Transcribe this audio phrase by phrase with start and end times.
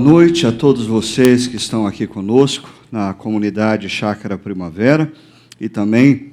[0.00, 5.12] noite a todos vocês que estão aqui conosco na comunidade Chácara Primavera
[5.60, 6.32] e também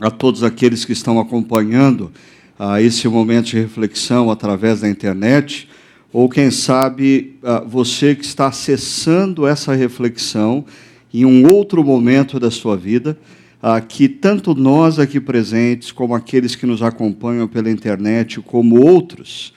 [0.00, 2.10] a todos aqueles que estão acompanhando
[2.58, 5.68] ah, esse momento de reflexão através da internet,
[6.10, 10.64] ou quem sabe ah, você que está acessando essa reflexão
[11.12, 13.18] em um outro momento da sua vida,
[13.62, 19.52] ah, que tanto nós aqui presentes, como aqueles que nos acompanham pela internet, como outros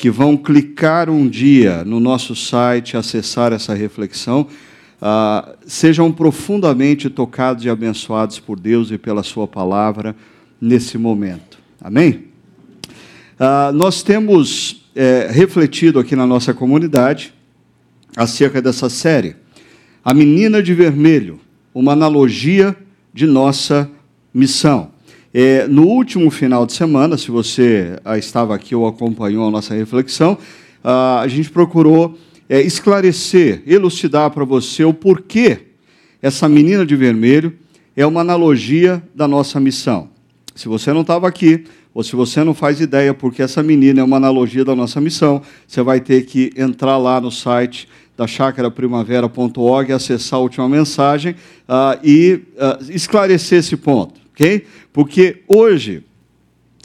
[0.00, 4.46] que vão clicar um dia no nosso site, acessar essa reflexão,
[4.98, 10.16] ah, sejam profundamente tocados e abençoados por Deus e pela Sua palavra
[10.58, 11.58] nesse momento.
[11.78, 12.28] Amém?
[13.38, 17.34] Ah, nós temos é, refletido aqui na nossa comunidade
[18.16, 19.36] acerca dessa série,
[20.02, 21.38] A Menina de Vermelho,
[21.74, 22.74] uma analogia
[23.12, 23.90] de nossa
[24.32, 24.92] missão.
[25.32, 29.74] É, no último final de semana, se você ah, estava aqui ou acompanhou a nossa
[29.74, 30.36] reflexão,
[30.82, 32.18] ah, a gente procurou
[32.48, 35.58] é, esclarecer, elucidar para você o porquê
[36.20, 37.56] essa menina de vermelho
[37.96, 40.08] é uma analogia da nossa missão.
[40.54, 44.04] Se você não estava aqui, ou se você não faz ideia porque essa menina é
[44.04, 49.92] uma analogia da nossa missão, você vai ter que entrar lá no site da chacaraprimavera.org,
[49.92, 51.32] acessar a última mensagem
[51.68, 54.66] uh, e uh, esclarecer esse ponto, ok?
[54.92, 56.02] Porque hoje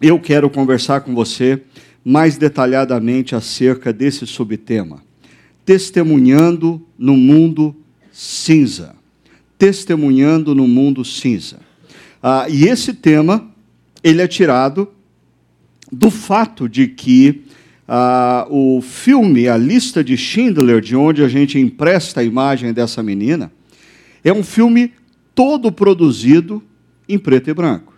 [0.01, 1.61] eu quero conversar com você
[2.03, 5.05] mais detalhadamente acerca desse subtema
[5.65, 7.75] testemunhando no mundo
[8.11, 8.95] cinza.
[9.57, 11.59] Testemunhando no mundo cinza.
[12.21, 13.49] Ah, e esse tema,
[14.03, 14.89] ele é tirado
[15.91, 17.43] do fato de que
[17.87, 23.01] ah, o filme A Lista de Schindler, de onde a gente empresta a imagem dessa
[23.01, 23.51] menina,
[24.23, 24.93] é um filme
[25.33, 26.61] todo produzido
[27.07, 27.93] em preto e branco.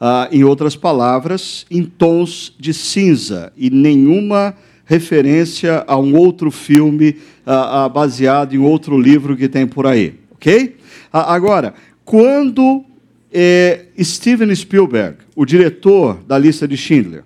[0.00, 4.54] Ah, em outras palavras, em tons de cinza e nenhuma
[4.88, 7.16] referência a um outro filme
[7.46, 10.64] uh, uh, baseado em outro livro que tem por aí, ok?
[10.66, 10.72] Uh,
[11.10, 11.74] agora,
[12.06, 12.84] quando
[13.30, 17.24] é, Steven Spielberg, o diretor da lista de Schindler,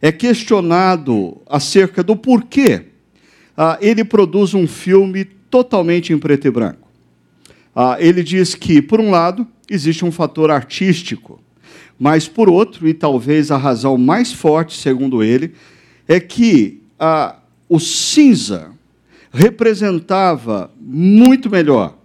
[0.00, 2.82] é questionado acerca do porquê
[3.80, 6.88] ele produz um filme totalmente em preto e branco.
[7.98, 11.40] Ele diz que, por um lado, existe um fator artístico,
[11.98, 15.54] mas por outro, e talvez a razão mais forte, segundo ele,
[16.06, 17.36] é que ah,
[17.68, 18.72] o cinza
[19.32, 21.96] representava muito melhor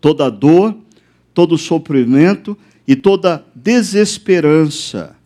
[0.00, 0.76] toda a dor,
[1.32, 2.56] todo o sofrimento
[2.86, 5.16] e toda a desesperança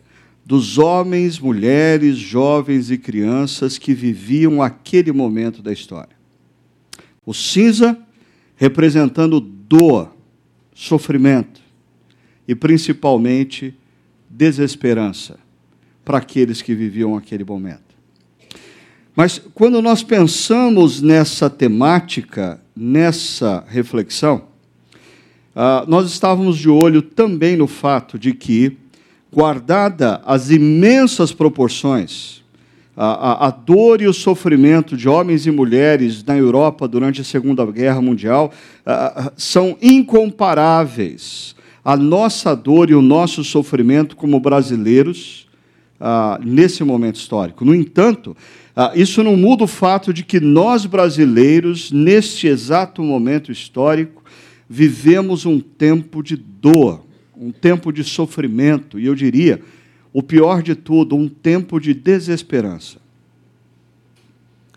[0.45, 6.15] dos homens, mulheres, jovens e crianças que viviam aquele momento da história.
[7.25, 7.97] O cinza
[8.61, 10.15] representando dor,
[10.71, 11.59] sofrimento
[12.47, 13.73] e principalmente
[14.29, 15.39] desesperança
[16.05, 17.95] para aqueles que viviam aquele momento.
[19.15, 24.43] Mas quando nós pensamos nessa temática, nessa reflexão,
[25.55, 28.77] uh, nós estávamos de olho também no fato de que,
[29.33, 32.40] guardada as imensas proporções,
[33.03, 37.23] a, a, a, dor e o sofrimento de homens e mulheres na Europa durante a
[37.23, 38.53] Segunda Guerra Mundial
[38.85, 41.55] uh, são incomparáveis.
[41.83, 45.47] A nossa dor e o nosso sofrimento como brasileiros
[46.43, 47.63] nesse momento histórico.
[47.63, 48.35] No entanto,
[48.95, 54.23] isso não muda o fato de que nós brasileiros, neste exato momento histórico,
[54.67, 57.03] vivemos um tempo de dor,
[57.37, 59.61] um tempo de sofrimento, e eu diria,
[60.13, 62.99] o pior de tudo, um tempo de desesperança.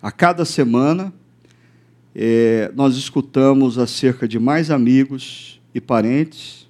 [0.00, 1.12] A cada semana,
[2.14, 6.68] é, nós escutamos acerca de mais amigos e parentes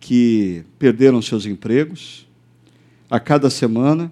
[0.00, 2.26] que perderam seus empregos.
[3.10, 4.10] A cada semana,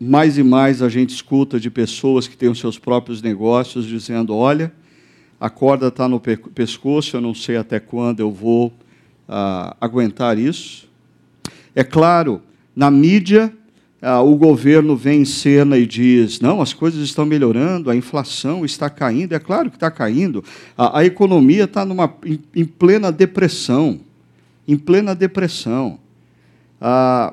[0.00, 4.34] mais e mais a gente escuta de pessoas que têm os seus próprios negócios dizendo:
[4.34, 4.72] olha,
[5.40, 8.72] a corda está no pescoço, eu não sei até quando eu vou
[9.28, 10.88] ah, aguentar isso.
[11.74, 12.40] É claro,
[12.74, 13.52] na mídia,
[14.06, 18.62] ah, o governo vem em cena e diz: não, as coisas estão melhorando, a inflação
[18.62, 19.32] está caindo.
[19.32, 20.44] É claro que está caindo.
[20.76, 23.98] A, a economia está numa, em, em, plena depressão.
[24.68, 25.98] Em plena depressão.
[26.78, 27.32] Ah,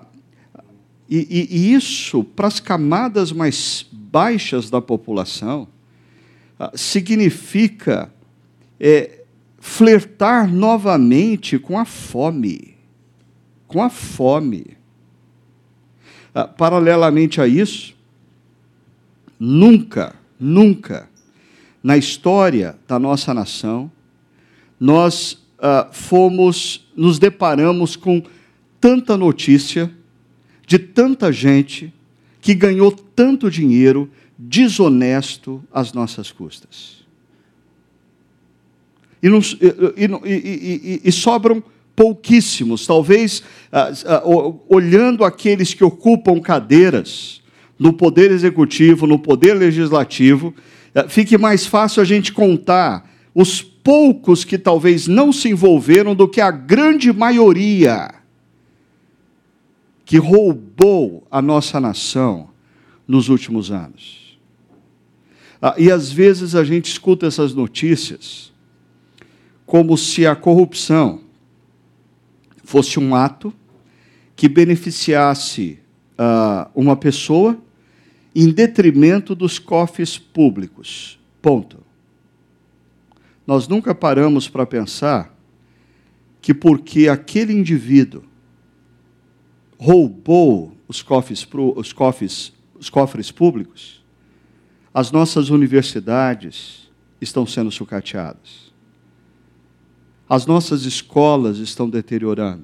[1.09, 5.67] e, e, e isso, para as camadas mais baixas da população,
[6.57, 8.09] ah, significa
[8.79, 9.23] é,
[9.59, 12.70] flertar novamente com a fome.
[13.71, 14.77] Com a fome.
[16.33, 17.93] Ah, paralelamente a isso,
[19.39, 21.09] nunca, nunca,
[21.83, 23.91] na história da nossa nação,
[24.79, 28.23] nós uh, fomos, nos deparamos com
[28.79, 29.91] tanta notícia
[30.65, 31.93] de tanta gente
[32.39, 37.05] que ganhou tanto dinheiro desonesto às nossas custas.
[39.21, 39.39] E, não,
[40.25, 41.63] e, e, e sobram
[42.01, 44.23] pouquíssimos, talvez ah, ah,
[44.67, 47.43] olhando aqueles que ocupam cadeiras
[47.77, 50.51] no poder executivo, no poder legislativo,
[50.95, 56.27] ah, fique mais fácil a gente contar os poucos que talvez não se envolveram do
[56.27, 58.09] que a grande maioria
[60.03, 62.49] que roubou a nossa nação
[63.07, 64.39] nos últimos anos.
[65.77, 68.51] e às vezes a gente escuta essas notícias
[69.67, 71.29] como se a corrupção
[72.71, 73.53] fosse um ato
[74.33, 75.77] que beneficiasse
[76.13, 77.61] uh, uma pessoa
[78.33, 81.19] em detrimento dos cofres públicos.
[81.41, 81.83] Ponto.
[83.45, 85.37] Nós nunca paramos para pensar
[86.41, 88.23] que porque aquele indivíduo
[89.77, 91.45] roubou os cofres,
[91.75, 94.01] os cofres, os cofres públicos,
[94.93, 96.89] as nossas universidades
[97.19, 98.70] estão sendo sucateadas
[100.31, 102.63] as nossas escolas estão deteriorando.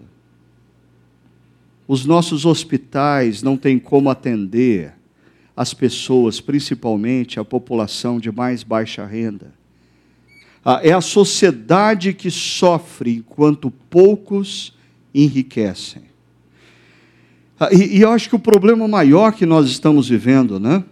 [1.86, 4.94] Os nossos hospitais não têm como atender
[5.54, 9.54] as pessoas, principalmente a população de mais baixa renda.
[10.64, 14.74] Ah, é a sociedade que sofre enquanto poucos
[15.14, 16.04] enriquecem.
[17.60, 20.86] Ah, e, e eu acho que o problema maior que nós estamos vivendo, né?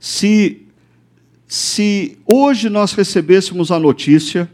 [0.00, 0.66] Se,
[1.46, 4.50] se hoje nós recebêssemos a notícia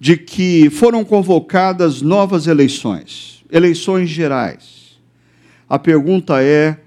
[0.00, 4.98] de que foram convocadas novas eleições, eleições gerais.
[5.68, 6.80] A pergunta é: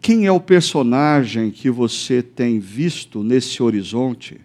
[0.00, 4.40] quem é o personagem que você tem visto nesse horizonte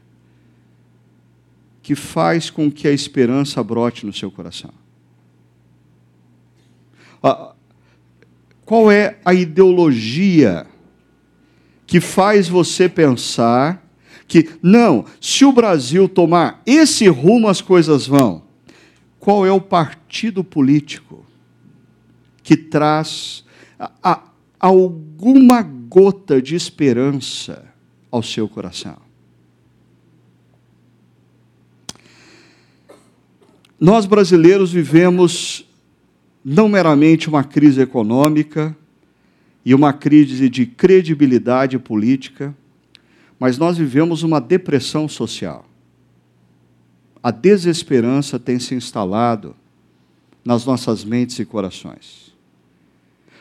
[1.81, 4.73] que faz com que a esperança brote no seu coração?
[8.65, 10.67] Qual é a ideologia
[11.87, 13.84] que faz você pensar
[14.27, 18.43] que, não, se o Brasil tomar esse rumo, as coisas vão.
[19.19, 21.25] Qual é o partido político
[22.43, 23.43] que traz
[23.79, 24.23] a, a,
[24.59, 27.65] alguma gota de esperança
[28.11, 28.97] ao seu coração?
[33.79, 35.67] Nós brasileiros vivemos
[36.43, 38.75] não meramente uma crise econômica
[39.65, 42.55] e uma crise de credibilidade política,
[43.39, 45.65] mas nós vivemos uma depressão social.
[47.21, 49.55] A desesperança tem se instalado
[50.43, 52.33] nas nossas mentes e corações.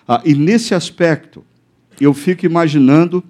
[0.09, 1.45] Ah, e nesse aspecto,
[2.01, 3.23] eu fico imaginando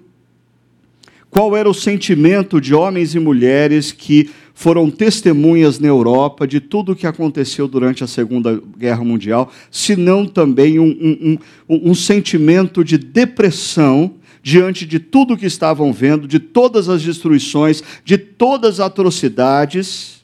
[1.29, 6.93] qual era o sentimento de homens e mulheres que foram testemunhas na Europa de tudo
[6.93, 11.93] o que aconteceu durante a Segunda Guerra Mundial, se não também um, um, um, um
[11.93, 14.13] sentimento de depressão
[14.45, 20.23] diante de tudo o que estavam vendo, de todas as destruições, de todas as atrocidades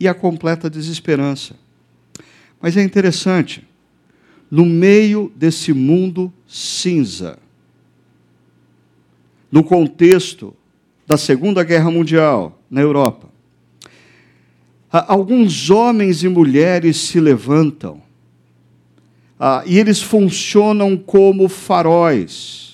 [0.00, 1.54] e a completa desesperança.
[2.58, 3.62] Mas é interessante,
[4.50, 7.38] no meio desse mundo cinza,
[9.52, 10.56] no contexto
[11.06, 13.28] da Segunda Guerra Mundial na Europa,
[14.90, 18.02] alguns homens e mulheres se levantam
[19.38, 22.73] ah, e eles funcionam como faróis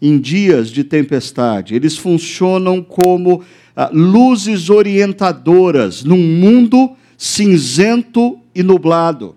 [0.00, 1.74] em dias de tempestade.
[1.74, 3.42] Eles funcionam como
[3.76, 9.34] ah, luzes orientadoras num mundo cinzento e nublado.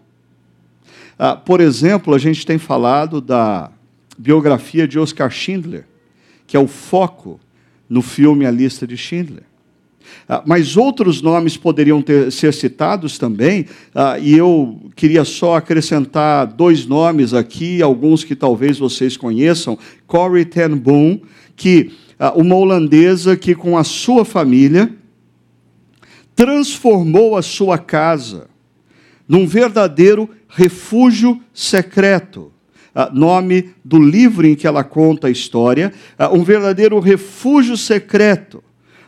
[1.17, 3.71] Ah, por exemplo, a gente tem falado da
[4.17, 5.85] biografia de Oscar Schindler,
[6.45, 7.39] que é o foco
[7.89, 9.43] no filme A Lista de Schindler.
[10.33, 16.47] Ah, mas outros nomes poderiam ter, ser citados também, ah, e eu queria só acrescentar
[16.47, 19.77] dois nomes aqui, alguns que talvez vocês conheçam.
[20.07, 21.19] Corrie ten Boom,
[21.53, 24.93] que ah, uma holandesa que com a sua família
[26.33, 28.47] transformou a sua casa
[29.27, 32.53] num verdadeiro refúgio secreto.
[33.13, 35.93] nome do livro em que ela conta a história,
[36.33, 38.63] um verdadeiro refúgio secreto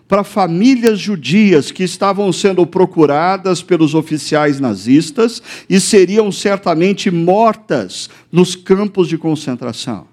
[0.08, 8.56] para famílias judias que estavam sendo procuradas pelos oficiais nazistas e seriam certamente mortas nos
[8.56, 10.08] campos de concentração.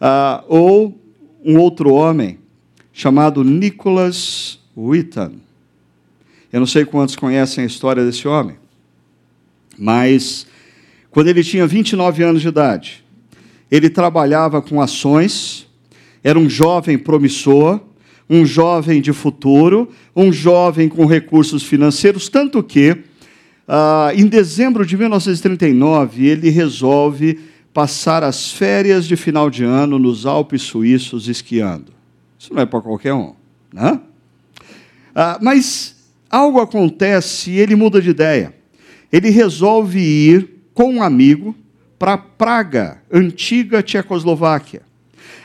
[0.00, 1.00] Ah, ou
[1.44, 2.38] um outro homem
[2.92, 5.40] chamado Nicholas Witten.
[6.52, 8.56] Eu não sei quantos conhecem a história desse homem,
[9.78, 10.46] mas
[11.10, 13.04] quando ele tinha 29 anos de idade,
[13.70, 15.66] ele trabalhava com ações,
[16.22, 17.80] era um jovem promissor,
[18.28, 22.96] um jovem de futuro, um jovem com recursos financeiros, tanto que,
[23.68, 27.38] ah, em dezembro de 1939, ele resolve
[27.72, 31.92] passar as férias de final de ano nos Alpes suíços esquiando.
[32.38, 33.34] Isso não é para qualquer um,
[33.72, 34.00] né?
[35.14, 35.96] Ah, mas
[36.30, 38.54] algo acontece e ele muda de ideia.
[39.12, 41.54] Ele resolve ir com um amigo
[41.98, 44.82] para Praga, antiga Tchecoslováquia.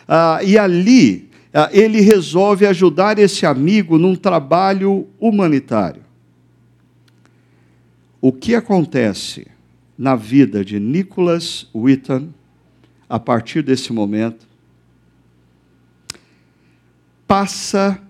[0.07, 1.30] Ah, e ali
[1.72, 6.03] ele resolve ajudar esse amigo num trabalho humanitário.
[8.22, 9.48] O que acontece
[9.98, 12.34] na vida de Nicholas Witten
[13.10, 14.48] a partir desse momento
[17.27, 18.01] passa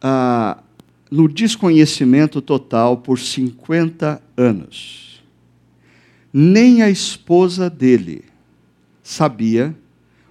[0.00, 0.62] ah,
[1.10, 5.22] no desconhecimento total por 50 anos.
[6.32, 8.24] Nem a esposa dele
[9.02, 9.74] sabia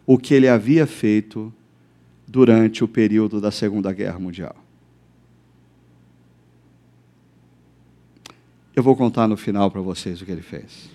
[0.05, 1.53] o que ele havia feito
[2.35, 4.57] durante o período da Segunda Guerra Mundial.
[8.75, 10.89] Eu vou contar no final para vocês o que ele fez.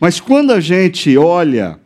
[0.00, 1.78] Mas quando a gente olha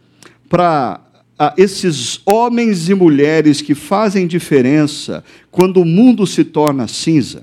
[0.49, 1.00] para
[1.37, 7.42] a esses homens e mulheres que fazem diferença quando o mundo se torna cinza.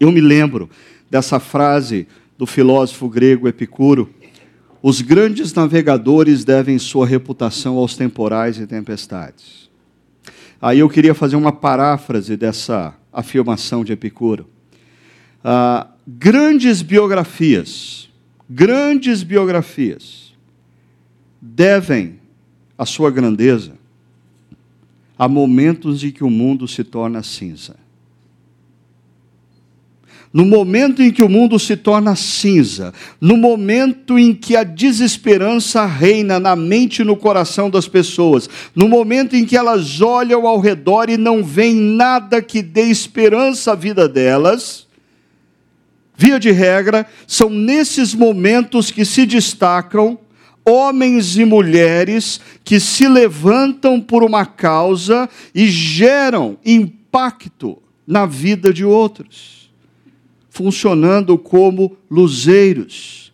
[0.00, 0.70] Eu me lembro
[1.10, 4.08] dessa frase do filósofo grego Epicuro:
[4.82, 9.70] os grandes navegadores devem sua reputação aos temporais e tempestades.
[10.60, 14.48] Aí eu queria fazer uma paráfrase dessa afirmação de Epicuro.
[15.44, 18.08] Ah, grandes biografias,
[18.50, 20.32] grandes biografias
[21.40, 22.20] devem
[22.76, 23.74] a sua grandeza,
[25.16, 27.76] há momentos em que o mundo se torna cinza.
[30.32, 35.84] No momento em que o mundo se torna cinza, no momento em que a desesperança
[35.84, 40.58] reina na mente e no coração das pessoas, no momento em que elas olham ao
[40.58, 44.86] redor e não veem nada que dê esperança à vida delas,
[46.16, 50.18] via de regra, são nesses momentos que se destacam
[50.64, 58.84] homens e mulheres que se levantam por uma causa e geram impacto na vida de
[58.84, 59.61] outros,
[60.52, 63.32] funcionando como luzeiros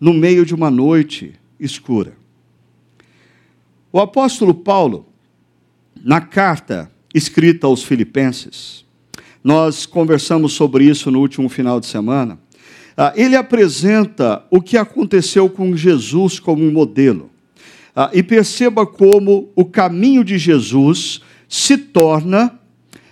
[0.00, 2.14] no meio de uma noite escura.
[3.92, 5.06] O apóstolo Paulo,
[6.02, 8.84] na carta escrita aos Filipenses,
[9.44, 12.36] nós conversamos sobre isso no último final de semana
[12.96, 17.30] ah, ele apresenta o que aconteceu com Jesus como um modelo.
[17.94, 22.58] Ah, e perceba como o caminho de Jesus se torna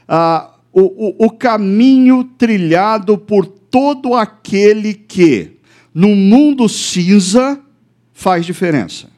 [0.08, 5.52] ah, o, o, o caminho trilhado por todo aquele que,
[5.94, 7.60] no mundo cinza,
[8.12, 9.08] faz diferença.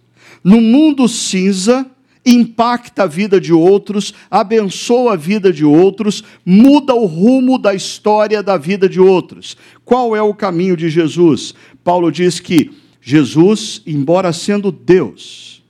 [0.44, 1.90] No mundo cinza,
[2.24, 8.42] impacta a vida de outros, abençoa a vida de outros, muda o rumo da história
[8.42, 9.56] da vida de outros.
[9.84, 11.54] Qual é o caminho de Jesus?
[11.82, 12.70] Paulo diz que
[13.00, 15.62] Jesus, embora sendo Deus,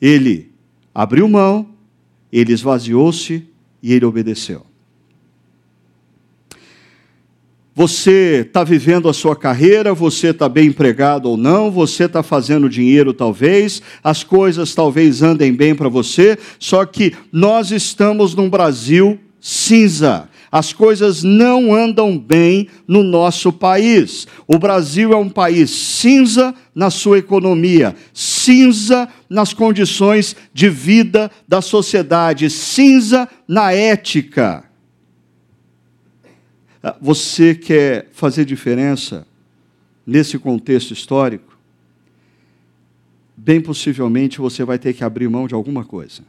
[0.00, 0.50] ele
[0.94, 1.68] abriu mão,
[2.30, 3.46] ele esvaziou-se
[3.82, 4.73] e ele obedeceu.
[7.76, 12.68] Você está vivendo a sua carreira, você está bem empregado ou não, você está fazendo
[12.68, 19.18] dinheiro talvez, as coisas talvez andem bem para você, só que nós estamos num Brasil
[19.40, 20.28] cinza.
[20.52, 24.24] As coisas não andam bem no nosso país.
[24.46, 31.60] O Brasil é um país cinza na sua economia, cinza nas condições de vida da
[31.60, 34.64] sociedade, cinza na ética.
[36.86, 39.26] Ah, você quer fazer diferença
[40.06, 41.56] nesse contexto histórico?
[43.34, 46.22] Bem possivelmente você vai ter que abrir mão de alguma coisa.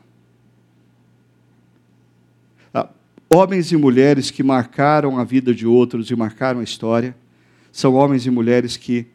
[2.74, 2.88] Ah,
[3.30, 7.14] homens e mulheres que marcaram a vida de outros e marcaram a história
[7.70, 9.06] são homens e mulheres que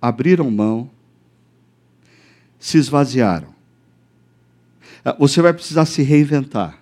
[0.00, 0.88] abriram mão,
[2.60, 3.52] se esvaziaram.
[5.04, 6.78] Ah, você vai precisar se reinventar.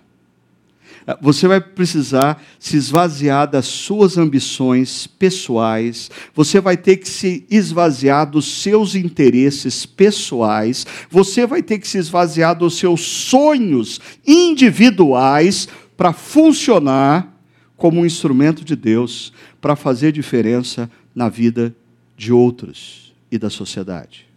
[1.21, 8.29] Você vai precisar se esvaziar das suas ambições pessoais, você vai ter que se esvaziar
[8.29, 16.13] dos seus interesses pessoais, você vai ter que se esvaziar dos seus sonhos individuais para
[16.13, 17.35] funcionar
[17.75, 21.75] como um instrumento de Deus para fazer diferença na vida
[22.15, 24.27] de outros e da sociedade.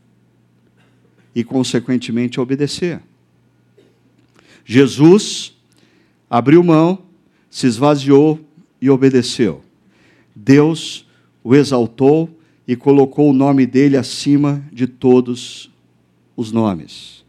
[1.35, 3.00] E, consequentemente, obedecer.
[4.64, 5.52] Jesus
[6.33, 7.01] abriu mão,
[7.51, 8.41] se esvaziou
[8.81, 9.61] e obedeceu.
[10.35, 11.07] Deus
[11.45, 12.27] o exaltou
[12.67, 15.71] e colocou o nome dele acima de todos
[16.35, 17.23] os nomes.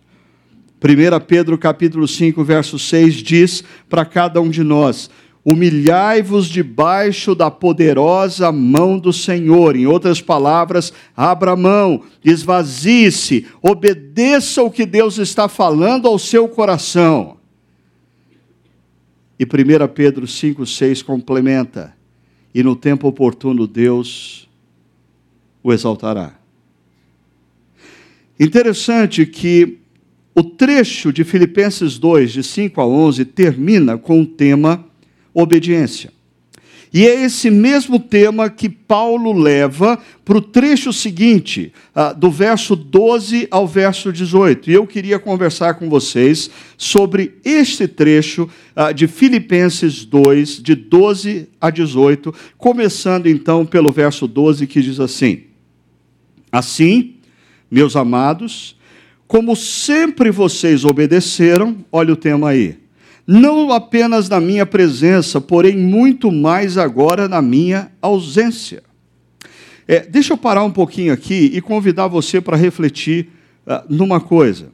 [0.82, 5.10] 1 Pedro capítulo 5, verso 6 diz para cada um de nós:
[5.44, 9.76] humilhai-vos debaixo da poderosa mão do Senhor.
[9.76, 17.43] Em outras palavras, abra mão, esvazie-se, obedeça o que Deus está falando ao seu coração.
[19.40, 21.96] E 1 Pedro 5,6 complementa:
[22.54, 24.48] e no tempo oportuno Deus
[25.64, 26.38] o exaltará.
[28.40, 29.80] Interessante que
[30.36, 34.86] o trecho de Filipenses 2, de 5 a 11, termina com o tema
[35.34, 36.12] obediência.
[36.94, 42.76] E é esse mesmo tema que Paulo leva para o trecho seguinte, uh, do verso
[42.76, 44.70] 12 ao verso 18.
[44.70, 51.50] E eu queria conversar com vocês sobre este trecho uh, de Filipenses 2, de 12
[51.60, 55.46] a 18, começando então pelo verso 12, que diz assim:
[56.52, 57.16] Assim,
[57.72, 58.78] meus amados,
[59.28, 62.83] como sempre vocês obedeceram, olha o tema aí
[63.26, 68.84] não apenas na minha presença, porém muito mais agora na minha ausência.
[69.88, 73.30] É, deixa eu parar um pouquinho aqui e convidar você para refletir
[73.66, 74.70] uh, numa coisa.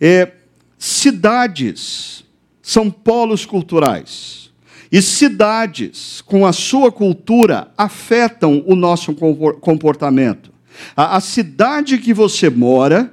[0.00, 0.32] É,
[0.78, 2.24] cidades
[2.62, 4.50] são polos culturais.
[4.90, 9.14] E cidades, com a sua cultura, afetam o nosso
[9.60, 10.50] comportamento.
[10.96, 13.12] A, a cidade que você mora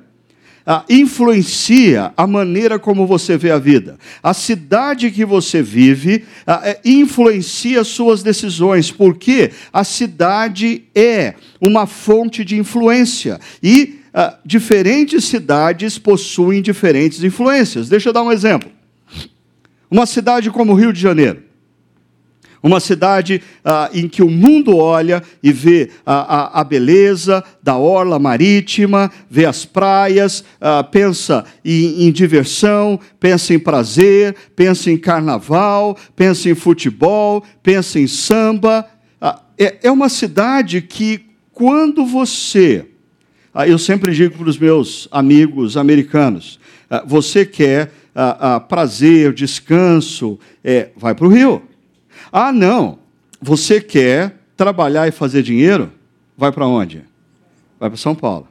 [0.90, 3.98] influencia a maneira como você vê a vida.
[4.24, 11.86] A cidade que você vive ah, é, influencia suas decisões, porque a cidade é uma
[11.86, 13.40] fonte de influência.
[13.62, 17.88] E ah, diferentes cidades possuem diferentes influências.
[17.88, 18.72] Deixa eu dar um exemplo.
[19.90, 21.44] Uma cidade como o Rio de Janeiro.
[22.62, 27.78] Uma cidade ah, em que o mundo olha e vê a, a, a, beleza da
[27.78, 34.98] orla marítima, vê as praias, ah, pensa em, em, diversão, pensa em prazer, pensa em
[34.98, 38.88] carnaval, pensa em futebol, pensa em samba.
[39.22, 42.86] Ah, é, é uma cidade que, quando você.
[43.54, 50.40] Ah, eu sempre digo para os meus amigos americanos: ah, você quer ah, prazer, descanso,
[50.64, 51.62] é, vai para o Rio.
[52.38, 53.00] Ah, não.
[53.42, 55.90] Você quer trabalhar e fazer dinheiro?
[56.38, 57.02] Vai para onde?
[57.80, 58.46] Vai para São Paulo.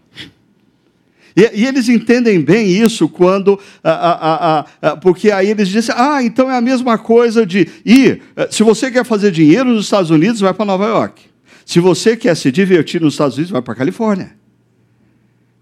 [1.36, 3.60] E, e, eles entendem bem isso quando.
[3.82, 8.22] Ah, ah, ah, porque aí eles dizem: ah, então é a mesma coisa de ir.
[8.34, 11.20] Eh, se você quer fazer dinheiro nos Estados Unidos, vai para Nova York.
[11.66, 14.34] Se você quer se divertir nos Estados Unidos, vai para a Califórnia.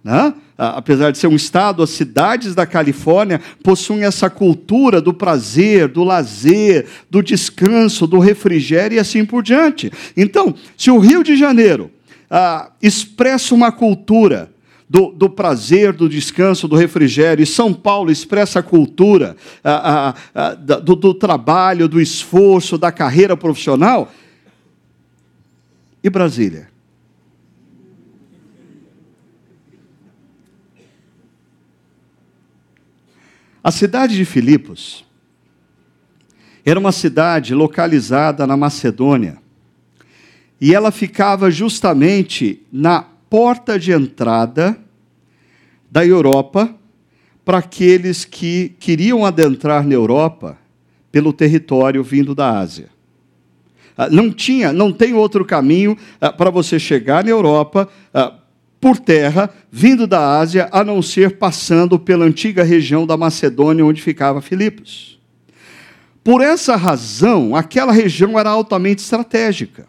[0.04, 0.34] Né?
[0.58, 6.04] apesar de ser um estado, as cidades da Califórnia possuem essa cultura do prazer, do
[6.04, 9.92] lazer, do descanso, do refrigério e assim por diante.
[10.16, 11.90] Então, se o Rio de Janeiro
[12.28, 14.50] ah, expressa uma cultura
[14.88, 17.42] do, do, prazer, do descanso, do refrigério.
[17.42, 22.92] E São Paulo expressa a cultura ah, ah, ah, do, do, trabalho, do esforço, da
[22.92, 24.12] carreira profissional.
[26.04, 26.71] E Brasília?
[33.62, 35.04] A cidade de Filipos
[36.64, 39.38] era uma cidade localizada na Macedônia.
[40.60, 44.78] E ela ficava justamente na porta de entrada
[45.90, 46.74] da Europa
[47.44, 50.58] para aqueles que queriam adentrar na Europa
[51.10, 52.88] pelo território vindo da Ásia.
[53.96, 58.32] Ah, não tinha, não tem outro caminho ah, para você chegar na Europa ah,
[58.82, 64.02] por terra, vindo da Ásia, a não ser passando pela antiga região da Macedônia, onde
[64.02, 65.20] ficava Filipos.
[66.24, 69.86] Por essa razão, aquela região era altamente estratégica.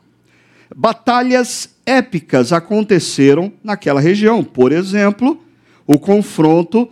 [0.76, 4.44] Batalhas épicas aconteceram naquela região.
[4.44, 5.44] Por exemplo,
[5.88, 6.88] o confronto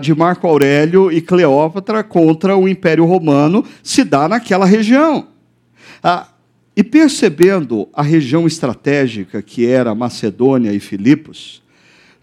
[0.00, 5.26] de Marco Aurélio e Cleópatra contra o Império Romano se dá naquela região.
[6.78, 11.60] Ah, e percebendo a região estratégica que era Macedônia e Filipos,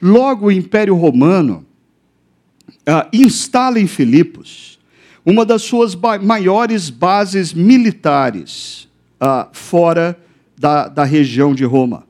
[0.02, 1.66] logo o Império Romano
[2.88, 4.80] ah, instala em Filipos
[5.26, 8.88] uma das suas maiores bases militares
[9.20, 10.18] ah, fora
[10.58, 12.06] da, da região de Roma.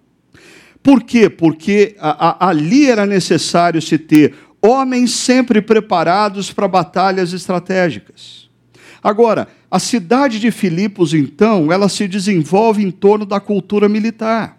[0.83, 1.29] Por quê?
[1.29, 8.44] Porque a, a, ali era necessário se ter homens sempre preparados para batalhas estratégicas.
[9.05, 14.57] Agora, a cidade de Filipos, então, ela se desenvolve em torno da cultura militar.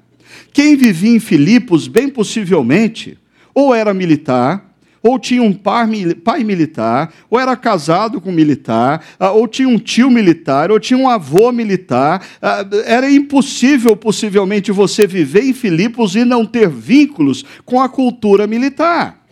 [0.52, 3.18] Quem vivia em Filipos, bem possivelmente,
[3.52, 9.32] ou era militar, ou tinha um pai militar, ou era casado com um militar, ah,
[9.32, 12.24] ou tinha um tio militar, ou tinha um avô militar.
[12.40, 18.46] Ah, era impossível, possivelmente, você viver em Filipos e não ter vínculos com a cultura
[18.46, 19.26] militar.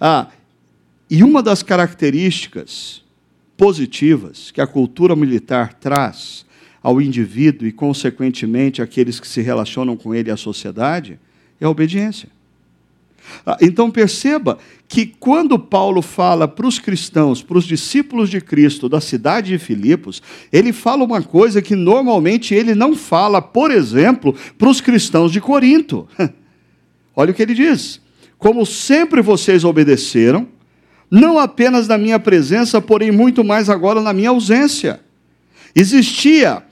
[0.00, 0.28] Ah,
[1.10, 3.01] e uma das características
[3.62, 6.44] positivas que a cultura militar traz
[6.82, 11.16] ao indivíduo e, consequentemente, àqueles que se relacionam com ele e à sociedade
[11.60, 12.28] é a obediência.
[13.46, 18.88] Ah, então perceba que quando Paulo fala para os cristãos, para os discípulos de Cristo
[18.88, 20.20] da cidade de Filipos,
[20.52, 25.40] ele fala uma coisa que normalmente ele não fala, por exemplo, para os cristãos de
[25.40, 26.08] Corinto.
[27.14, 28.00] Olha o que ele diz:
[28.36, 30.48] Como sempre vocês obedeceram,
[31.14, 34.98] não apenas na minha presença, porém muito mais agora na minha ausência.
[35.76, 36.62] Existia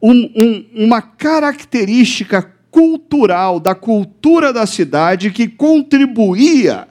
[0.00, 6.88] um, um, uma característica cultural, da cultura da cidade, que contribuía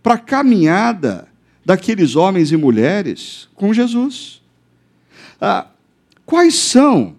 [0.00, 1.26] para a caminhada
[1.64, 4.40] daqueles homens e mulheres com Jesus.
[5.40, 5.66] Ah,
[6.24, 7.16] quais são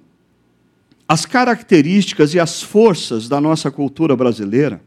[1.05, 4.79] as características e as forças da nossa cultura brasileira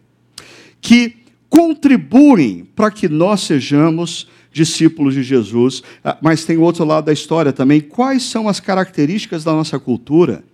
[0.81, 1.20] que
[1.51, 5.83] contribuem para que nós sejamos discípulos de Jesus.
[6.03, 7.81] Ah, mas tem outro lado da história também.
[7.81, 10.45] Quais são as características da nossa cultura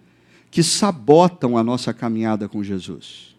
[0.50, 3.36] que sabotam a nossa caminhada com Jesus?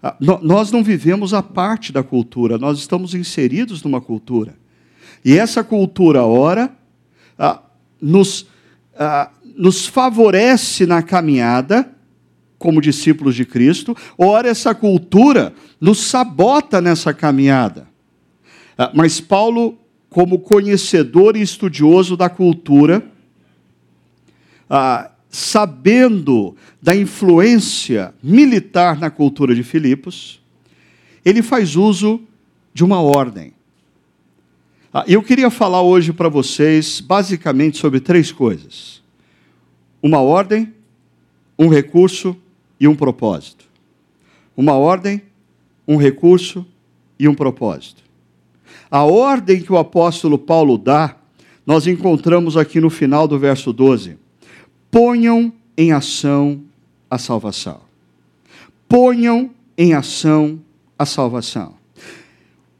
[0.00, 4.56] Ah, nós não vivemos a parte da cultura, nós estamos inseridos numa cultura.
[5.24, 6.74] E essa cultura, ora,
[7.36, 7.60] ah,
[8.00, 8.46] nos,
[9.56, 11.90] nos favorece na caminhada
[12.60, 17.88] como discípulos de Cristo, ora, essa cultura nos sabota nessa caminhada.
[18.76, 19.78] Ah, mas Paulo,
[20.10, 23.02] como conhecedor e estudioso da cultura,
[24.68, 30.38] ah, sabendo da influência militar na cultura de Filipos,
[31.24, 32.20] ele faz uso
[32.74, 33.54] de uma ordem.
[34.92, 39.02] Ah, eu queria falar hoje para vocês basicamente sobre três coisas:
[40.02, 40.74] uma ordem,
[41.58, 42.36] um recurso
[42.80, 43.66] e um propósito.
[44.56, 45.22] Uma ordem,
[45.86, 46.66] um recurso
[47.18, 48.02] e um propósito.
[48.90, 51.16] A ordem que o apóstolo Paulo dá,
[51.66, 54.16] nós encontramos aqui no final do verso 12.
[54.90, 56.62] Ponham em ação
[57.10, 57.80] a salvação.
[58.88, 60.58] Ponham em ação
[60.98, 61.74] a salvação.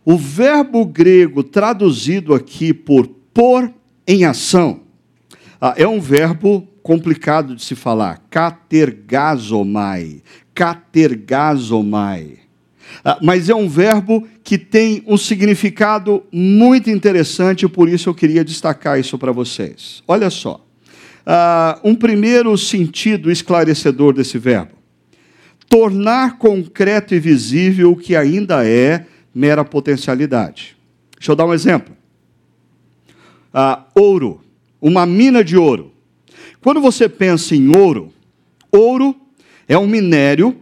[0.05, 3.71] O verbo grego traduzido aqui por pôr
[4.07, 4.81] em ação
[5.61, 8.23] ah, é um verbo complicado de se falar.
[8.31, 10.23] Catergazomai.
[10.55, 12.39] Catergazomai.
[13.05, 18.45] Ah, mas é um verbo que tem um significado muito interessante, por isso eu queria
[18.45, 20.03] destacar isso para vocês.
[20.09, 20.65] Olha só.
[21.21, 24.73] Uh, um primeiro sentido esclarecedor desse verbo:
[25.69, 30.77] tornar concreto e visível o que ainda é mera potencialidade.
[31.17, 31.95] Deixa eu dar um exemplo.
[33.55, 34.41] Uh, ouro,
[34.81, 35.90] uma mina de ouro.
[36.63, 38.13] Quando você pensa em ouro,
[38.71, 39.17] ouro
[39.67, 40.57] é um minério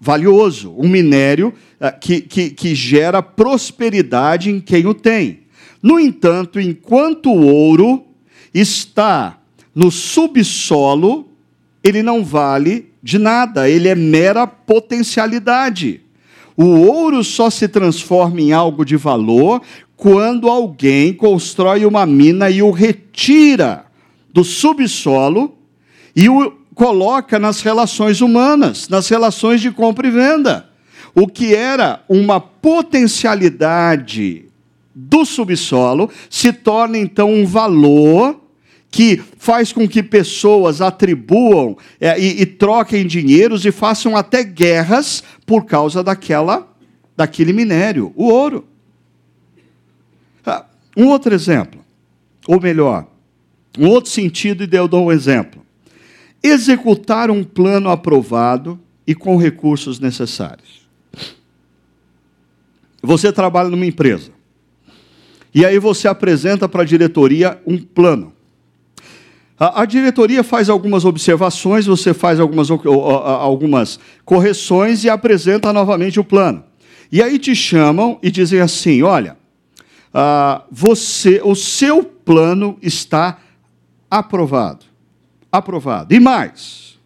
[0.00, 5.40] valioso, um minério uh, que, que, que gera prosperidade em quem o tem.
[5.82, 8.04] No entanto, enquanto o ouro
[8.52, 9.38] está
[9.74, 11.28] no subsolo,
[11.82, 16.00] ele não vale de nada, ele é mera potencialidade.
[16.56, 19.60] O ouro só se transforma em algo de valor
[19.96, 23.86] quando alguém constrói uma mina e o retira
[24.34, 25.56] do subsolo
[26.14, 30.68] e o coloca nas relações humanas, nas relações de compra e venda.
[31.14, 34.46] O que era uma potencialidade
[34.92, 38.40] do subsolo se torna então um valor
[38.90, 45.22] que faz com que pessoas atribuam é, e, e troquem dinheiros e façam até guerras
[45.46, 46.66] por causa daquela,
[47.16, 48.64] daquele minério, o ouro.
[50.44, 50.64] Ah,
[50.96, 51.80] um outro exemplo,
[52.46, 53.13] ou melhor,
[53.78, 55.64] um outro sentido, e eu dou um exemplo
[56.44, 60.86] executar um plano aprovado e com recursos necessários.
[63.02, 64.30] Você trabalha numa empresa.
[65.54, 68.34] E aí você apresenta para a diretoria um plano.
[69.58, 76.62] A, diretoria faz algumas observações, você faz algumas, algumas correções e apresenta novamente o plano.
[77.10, 79.36] E aí te chamam e dizem assim: olha,
[80.12, 83.38] uh, você, o seu plano está
[84.18, 84.94] aprovado
[85.56, 86.12] aprovado.
[86.12, 86.98] E mais,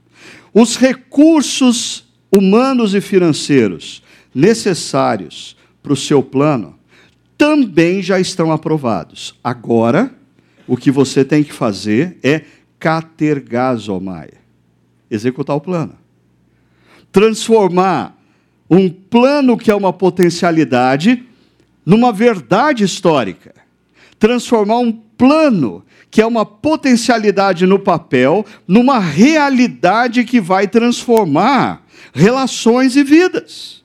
[0.54, 4.02] os recursos humanos e financeiros
[4.34, 6.78] necessários para o seu plano
[7.36, 9.38] também já estão aprovados.
[9.44, 10.12] Agora,
[10.66, 12.42] o que você tem que fazer é
[12.78, 14.30] catergazomai
[15.10, 15.94] executar o plano.
[17.12, 18.16] Transformar
[18.70, 21.24] um plano que é uma potencialidade
[21.84, 23.54] numa verdade histórica,
[24.18, 32.96] transformar um plano que é uma potencialidade no papel, numa realidade que vai transformar relações
[32.96, 33.84] e vidas.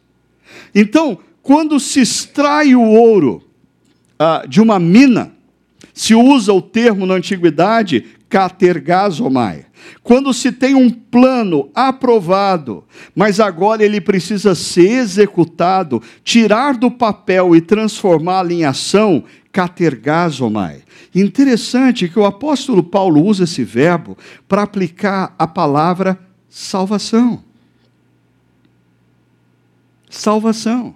[0.74, 3.44] Então, quando se extrai o ouro
[4.18, 5.34] ah, de uma mina,
[5.94, 9.68] se usa o termo na antiguidade catergasomai.
[10.02, 12.84] Quando se tem um plano aprovado,
[13.16, 20.82] mas agora ele precisa ser executado, tirar do papel e transformá-lo em ação, catergasomai.
[21.14, 24.18] Interessante que o apóstolo Paulo usa esse verbo
[24.48, 26.20] para aplicar a palavra
[26.50, 27.44] salvação.
[30.10, 30.96] Salvação.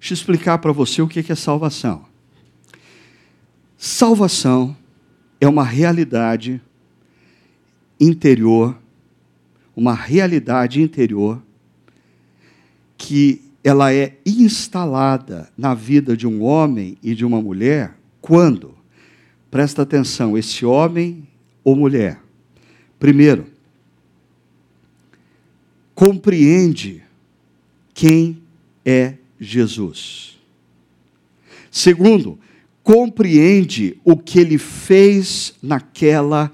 [0.00, 2.04] Deixa eu explicar para você o que é salvação.
[3.78, 4.76] Salvação
[5.40, 6.60] é uma realidade
[7.98, 8.76] interior,
[9.74, 11.42] uma realidade interior
[12.98, 18.74] que ela é instalada na vida de um homem e de uma mulher quando,
[19.50, 21.26] presta atenção, esse homem
[21.64, 22.20] ou mulher,
[22.98, 23.46] primeiro,
[25.94, 27.02] compreende
[27.92, 28.40] quem
[28.84, 30.38] é Jesus.
[31.70, 32.38] Segundo,
[32.90, 36.50] compreende o que ele fez naquela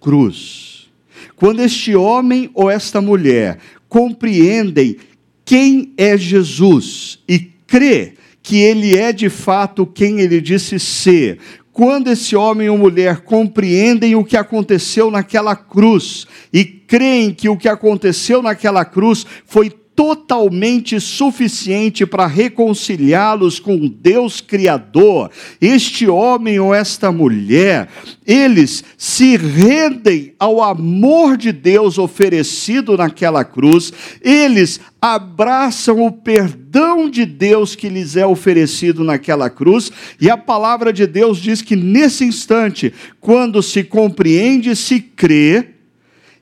[0.00, 0.88] cruz.
[1.36, 4.96] Quando este homem ou esta mulher compreendem
[5.44, 11.38] quem é Jesus e crê que ele é de fato quem ele disse ser,
[11.72, 17.56] quando esse homem ou mulher compreendem o que aconteceu naquela cruz e creem que o
[17.56, 26.74] que aconteceu naquela cruz foi totalmente suficiente para reconciliá-los com Deus Criador, este homem ou
[26.74, 27.88] esta mulher,
[28.26, 37.24] eles se rendem ao amor de Deus oferecido naquela cruz, eles abraçam o perdão de
[37.24, 42.22] Deus que lhes é oferecido naquela cruz, e a palavra de Deus diz que nesse
[42.22, 45.75] instante, quando se compreende, se crê,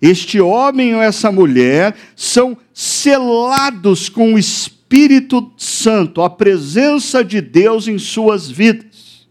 [0.04, 7.88] este homem ou essa mulher são selados com o Espírito Santo, a presença de Deus
[7.88, 9.26] em suas vidas.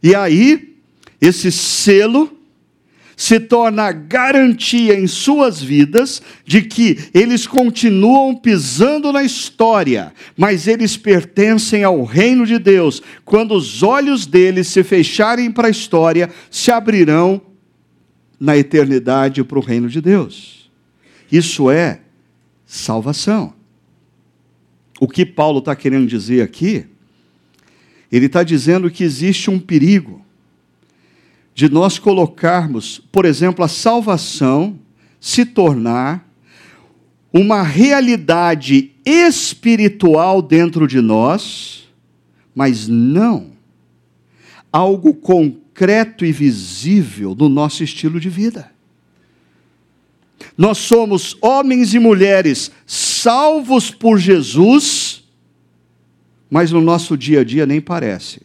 [0.00, 0.76] E aí,
[1.20, 2.30] esse selo
[3.16, 10.96] se torna garantia em suas vidas de que eles continuam pisando na história, mas eles
[10.96, 13.02] pertencem ao reino de Deus.
[13.24, 17.51] Quando os olhos deles se fecharem para a história, se abrirão
[18.42, 20.68] na eternidade para o reino de Deus.
[21.30, 22.00] Isso é
[22.66, 23.54] salvação.
[24.98, 26.84] O que Paulo está querendo dizer aqui?
[28.10, 30.26] Ele está dizendo que existe um perigo
[31.54, 34.76] de nós colocarmos, por exemplo, a salvação
[35.20, 36.28] se tornar
[37.32, 41.88] uma realidade espiritual dentro de nós,
[42.52, 43.52] mas não
[44.72, 48.70] algo concreto concreto e visível no nosso estilo de vida.
[50.56, 55.24] Nós somos homens e mulheres salvos por Jesus,
[56.50, 58.42] mas no nosso dia a dia nem parece.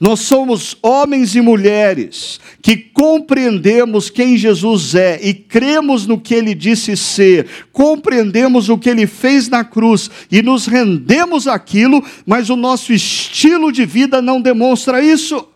[0.00, 6.54] Nós somos homens e mulheres que compreendemos quem Jesus é e cremos no que ele
[6.54, 12.56] disse ser, compreendemos o que ele fez na cruz e nos rendemos àquilo, mas o
[12.56, 15.48] nosso estilo de vida não demonstra isso.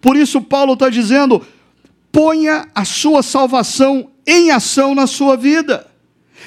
[0.00, 1.44] Por isso, Paulo está dizendo:
[2.12, 5.87] ponha a sua salvação em ação na sua vida.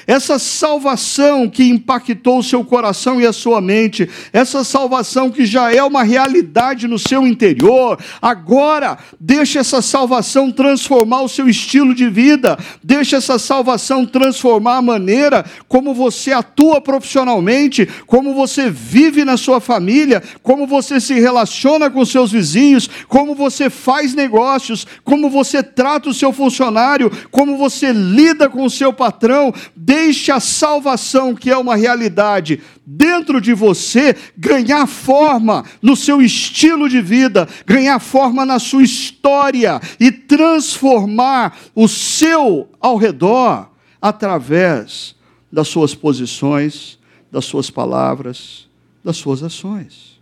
[0.06, 5.72] Essa salvação que impactou o seu coração e a sua mente, essa salvação que já
[5.72, 12.08] é uma realidade no seu interior, agora deixe essa salvação transformar o seu estilo de
[12.08, 19.36] vida, deixe essa salvação transformar a maneira como você atua profissionalmente, como você vive na
[19.36, 25.62] sua família, como você se relaciona com seus vizinhos, como você faz negócios, como você
[25.62, 29.52] trata o seu funcionário, como você lida com o seu patrão
[29.94, 36.88] Deixe a salvação, que é uma realidade, dentro de você, ganhar forma no seu estilo
[36.88, 45.14] de vida, ganhar forma na sua história e transformar o seu ao redor através
[45.52, 46.98] das suas posições,
[47.30, 48.70] das suas palavras,
[49.04, 50.18] das suas ações.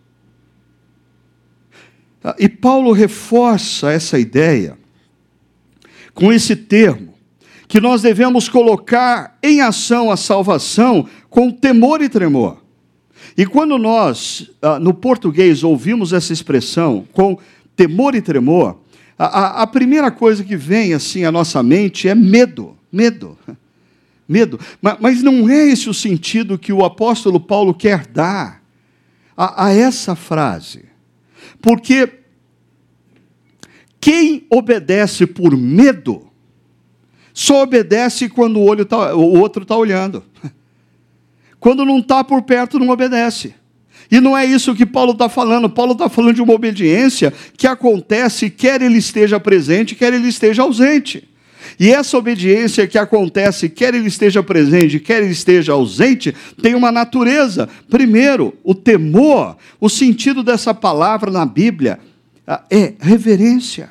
[2.40, 4.76] E Paulo reforça essa ideia
[6.12, 7.09] com esse termo
[7.70, 12.60] que nós devemos colocar em ação a salvação com temor e tremor.
[13.36, 17.38] E quando nós, ah, no português, ouvimos essa expressão com
[17.76, 18.76] temor e tremor,
[19.16, 23.38] a, primeira coisa que vem assim à nossa mente é medo, medo,
[24.28, 24.58] medo.
[25.00, 28.60] Mas, não é esse o sentido que o apóstolo Paulo quer dar
[29.36, 30.86] a essa frase.
[31.62, 32.14] Porque
[34.00, 36.29] quem obedece por medo,
[37.40, 40.22] só obedece quando o, olho tá, o outro está olhando.
[41.58, 43.54] Quando não está por perto, não obedece.
[44.10, 45.68] E não é isso que Paulo está falando.
[45.68, 50.60] Paulo está falando de uma obediência que acontece quer ele esteja presente, quer ele esteja
[50.60, 51.26] ausente.
[51.78, 56.92] E essa obediência que acontece, quer ele esteja presente, quer ele esteja ausente, tem uma
[56.92, 57.70] natureza.
[57.88, 61.98] Primeiro, o temor, o sentido dessa palavra na Bíblia
[62.46, 63.88] ah, é reverência.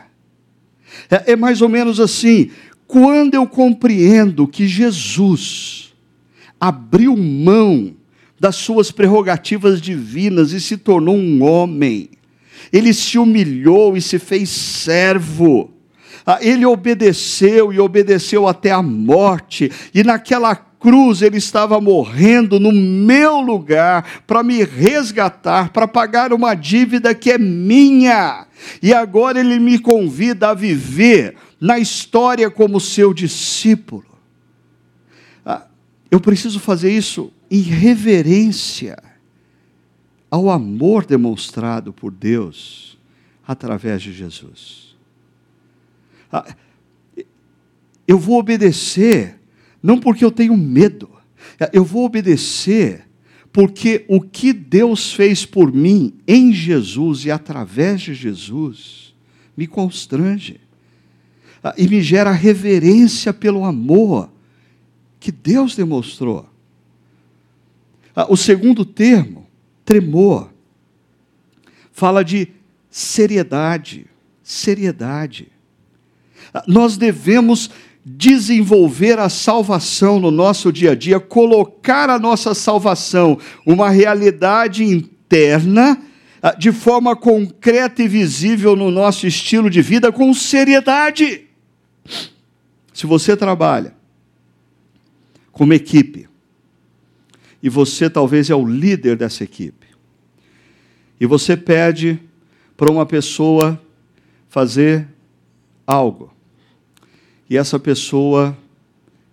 [1.09, 2.49] É, é mais ou menos assim:
[2.89, 5.93] quando eu compreendo que Jesus
[6.59, 7.93] abriu mão
[8.39, 12.09] das suas prerrogativas divinas e se tornou um homem,
[12.73, 15.71] ele se humilhou e se fez servo
[16.25, 22.71] ah, ele obedeceu e obedeceu até a morte, e naquela cruz ele estava morrendo no
[22.71, 28.47] meu lugar para me resgatar, para pagar uma dívida que é minha.
[28.81, 34.05] E agora ele me convida a viver na história como seu discípulo.
[35.45, 35.67] Ah,
[36.09, 38.97] eu preciso fazer isso em reverência
[40.31, 42.97] ao amor demonstrado por Deus
[43.47, 44.95] através de Jesus.
[46.31, 46.45] Ah,
[48.07, 49.38] eu vou obedecer,
[49.81, 51.09] não porque eu tenho medo,
[51.73, 53.07] eu vou obedecer
[53.51, 59.13] porque o que Deus fez por mim em Jesus e através de Jesus
[59.57, 60.59] me constrange
[61.63, 64.31] ah, e me gera reverência pelo amor
[65.19, 66.47] que Deus demonstrou.
[68.15, 69.47] Ah, o segundo termo,
[69.83, 70.51] tremor,
[71.91, 72.47] fala de
[72.89, 74.05] seriedade,
[74.43, 75.51] seriedade.
[76.67, 77.69] Nós devemos
[78.17, 86.01] desenvolver a salvação no nosso dia a dia, colocar a nossa salvação uma realidade interna,
[86.41, 91.45] ah, de forma concreta e visível no nosso estilo de vida, com seriedade.
[92.93, 93.93] Se você trabalha
[95.51, 96.27] com uma equipe,
[97.61, 99.87] e você talvez é o líder dessa equipe,
[101.19, 102.19] e você pede
[102.75, 103.79] para uma pessoa
[104.47, 105.07] fazer
[105.85, 106.33] algo,
[107.49, 108.57] e essa pessoa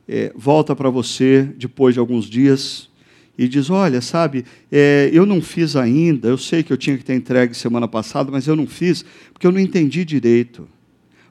[0.09, 2.89] é, volta para você depois de alguns dias
[3.37, 7.05] e diz: Olha, sabe, é, eu não fiz ainda, eu sei que eu tinha que
[7.05, 10.69] ter entregue semana passada, mas eu não fiz porque eu não entendi direito.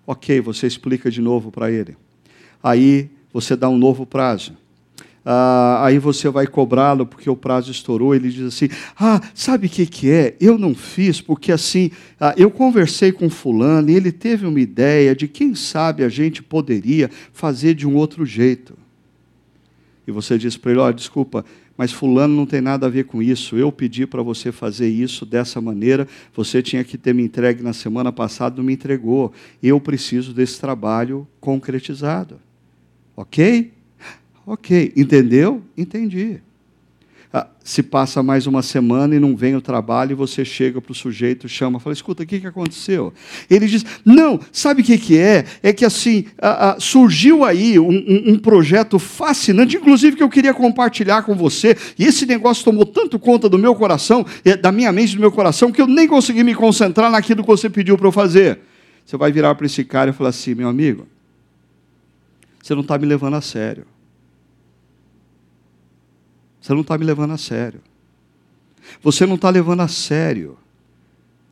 [0.06, 1.98] Ok, você explica de novo para ele.
[2.62, 4.54] Aí você dá um novo prazo
[5.26, 8.14] ah, aí você vai cobrá-lo porque o prazo estourou.
[8.14, 10.36] Ele diz assim: Ah, sabe o que, que é?
[10.40, 15.16] Eu não fiz porque assim, ah, eu conversei com Fulano e ele teve uma ideia
[15.16, 18.78] de quem sabe a gente poderia fazer de um outro jeito.
[20.06, 21.44] E você diz para ele: Olha, desculpa,
[21.76, 23.58] mas Fulano não tem nada a ver com isso.
[23.58, 27.74] Eu pedi para você fazer isso dessa maneira, você tinha que ter me entregue na
[27.74, 29.34] semana passada, não me entregou.
[29.62, 32.40] Eu preciso desse trabalho concretizado.
[33.18, 33.75] Ok?
[34.46, 35.62] Ok, entendeu?
[35.76, 36.40] Entendi.
[37.38, 40.94] Ah, se passa mais uma semana e não vem o trabalho, e você chega para
[40.94, 43.12] o sujeito, chama, fala: escuta, o que, que aconteceu?
[43.50, 45.44] Ele diz: não, sabe o que, que é?
[45.62, 50.30] É que assim, ah, ah, surgiu aí um, um, um, projeto fascinante, inclusive que eu
[50.30, 54.26] queria compartilhar com você, e esse negócio tomou tanto conta do meu coração,
[54.62, 57.70] da minha mente, do meu coração, que eu nem consegui me concentrar naquilo que você
[57.70, 58.60] pediu para eu fazer.
[59.06, 61.06] Você vai virar para esse cara e falar assim: meu amigo,
[62.64, 63.95] você não está me levando a sério.
[66.66, 67.80] Você não está me levando a sério.
[69.03, 70.57] Você não está levando a sério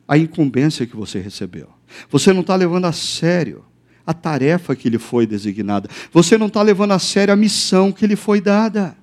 [0.08, 1.68] a incumbência que você recebeu.
[2.10, 3.64] Você não está levando a sério
[4.04, 5.88] a tarefa que lhe foi designada.
[6.12, 8.96] Você não está levando a sério a missão que lhe foi dada.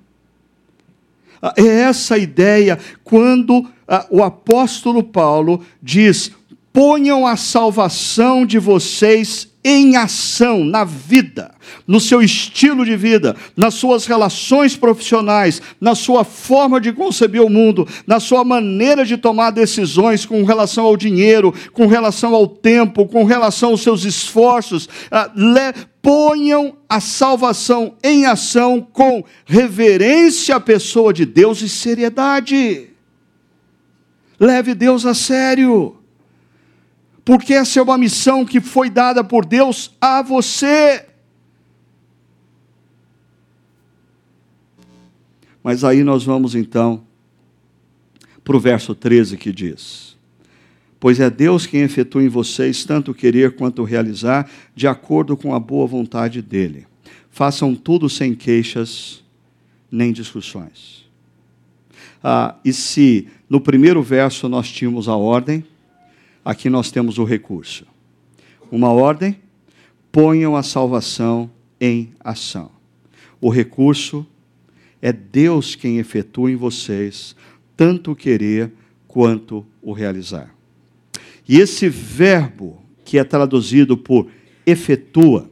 [1.40, 6.30] Ah, é essa a ideia quando ah, o apóstolo Paulo diz:
[6.72, 11.54] ponham a salvação de vocês em ação na vida,
[11.86, 17.48] no seu estilo de vida, nas suas relações profissionais, na sua forma de conceber o
[17.48, 23.06] mundo, na sua maneira de tomar decisões com relação ao dinheiro, com relação ao tempo,
[23.06, 24.88] com relação aos seus esforços.
[25.10, 25.30] Ah,
[26.00, 32.88] ponham a salvação em ação com reverência à pessoa de Deus e seriedade.
[34.40, 36.01] Leve Deus a sério
[37.24, 41.06] porque essa é uma missão que foi dada por Deus a você.
[45.62, 47.04] Mas aí nós vamos então
[48.42, 50.16] para o verso 13 que diz:
[50.98, 55.60] Pois é Deus quem efetua em vocês tanto querer quanto realizar, de acordo com a
[55.60, 56.86] boa vontade dEle.
[57.30, 59.22] Façam tudo sem queixas
[59.90, 61.02] nem discussões.
[62.22, 65.64] Ah, e se no primeiro verso nós tínhamos a ordem,
[66.44, 67.86] aqui nós temos o recurso.
[68.70, 69.38] Uma ordem,
[70.10, 72.70] ponham a salvação em ação.
[73.40, 74.26] O recurso
[75.00, 77.34] é Deus quem efetua em vocês
[77.76, 78.70] tanto o querer
[79.08, 80.54] quanto o realizar.
[81.48, 84.28] E esse verbo, que é traduzido por
[84.64, 85.50] efetua,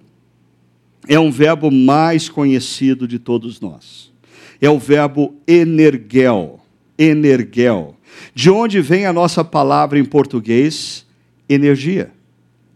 [1.08, 4.12] é um verbo mais conhecido de todos nós.
[4.60, 6.60] É o verbo energel,
[6.96, 7.96] energel,
[8.34, 11.06] de onde vem a nossa palavra em português
[11.48, 12.10] energia.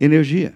[0.01, 0.55] Energia.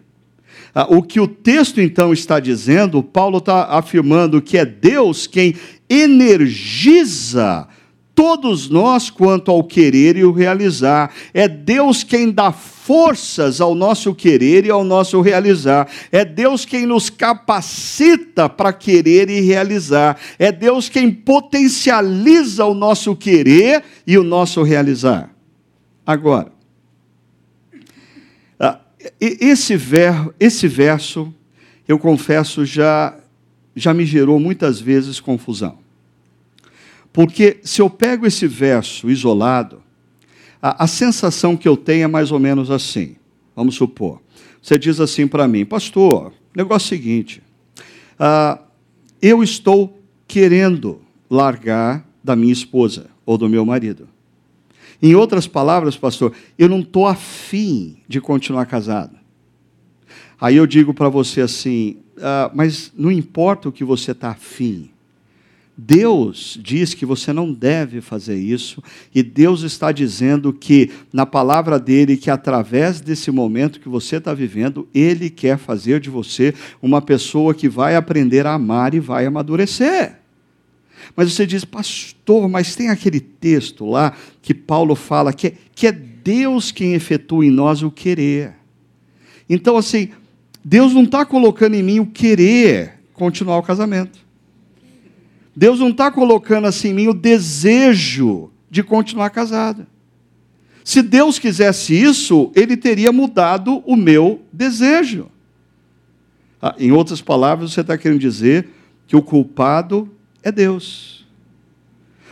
[0.74, 5.54] Ah, o que o texto então está dizendo, Paulo está afirmando que é Deus quem
[5.88, 7.66] energiza
[8.14, 11.12] todos nós quanto ao querer e o realizar.
[11.32, 12.52] É Deus quem dá
[12.88, 15.86] forças ao nosso querer e ao nosso realizar.
[16.10, 20.18] É Deus quem nos capacita para querer e realizar.
[20.38, 25.28] É Deus quem potencializa o nosso querer e o nosso realizar.
[26.06, 26.50] Agora,
[28.58, 28.80] ah,
[29.20, 31.30] esse, ver, esse verso,
[31.86, 33.14] eu confesso, já,
[33.76, 35.76] já me gerou muitas vezes confusão.
[37.12, 39.82] Porque se eu pego esse verso isolado,
[40.60, 43.16] a, a sensação que eu tenho é mais ou menos assim.
[43.54, 44.20] Vamos supor.
[44.62, 47.42] Você diz assim para mim, pastor, negócio é o seguinte,
[48.18, 48.62] uh,
[49.22, 51.00] eu estou querendo
[51.30, 54.08] largar da minha esposa ou do meu marido.
[55.00, 59.16] Em outras palavras, pastor, eu não estou afim de continuar casado.
[60.40, 64.90] Aí eu digo para você assim, uh, mas não importa o que você está afim,
[65.80, 68.82] Deus diz que você não deve fazer isso,
[69.14, 74.34] e Deus está dizendo que, na palavra dele, que através desse momento que você está
[74.34, 76.52] vivendo, Ele quer fazer de você
[76.82, 80.16] uma pessoa que vai aprender a amar e vai amadurecer.
[81.14, 85.86] Mas você diz, pastor, mas tem aquele texto lá que Paulo fala que é, que
[85.86, 88.52] é Deus quem efetua em nós o querer.
[89.48, 90.08] Então, assim,
[90.64, 94.27] Deus não está colocando em mim o querer continuar o casamento.
[95.58, 99.88] Deus não está colocando assim em mim o desejo de continuar casada.
[100.84, 105.26] Se Deus quisesse isso, Ele teria mudado o meu desejo.
[106.62, 108.68] Ah, em outras palavras, você está querendo dizer
[109.08, 110.08] que o culpado
[110.44, 111.26] é Deus.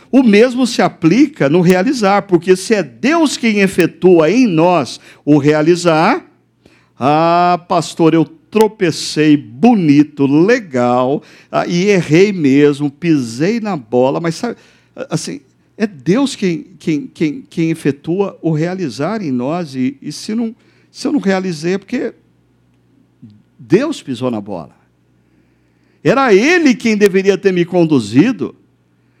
[0.09, 5.37] O mesmo se aplica no realizar, porque se é Deus quem efetua em nós o
[5.37, 6.25] realizar,
[6.97, 11.21] ah, pastor, eu tropecei bonito, legal,
[11.51, 14.57] ah, e errei mesmo, pisei na bola, mas sabe,
[15.09, 15.41] assim,
[15.77, 20.55] é Deus quem, quem, quem, quem efetua o realizar em nós, e, e se, não,
[20.89, 22.13] se eu não realizei é porque
[23.59, 24.75] Deus pisou na bola.
[26.03, 28.55] Era Ele quem deveria ter me conduzido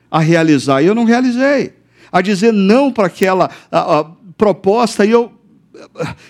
[0.09, 1.73] a realizar, e eu não realizei.
[2.11, 4.03] A dizer não para aquela a, a
[4.37, 5.31] proposta, e eu,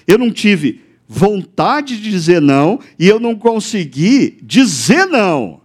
[0.08, 5.62] eu não tive vontade de dizer não e eu não consegui dizer não.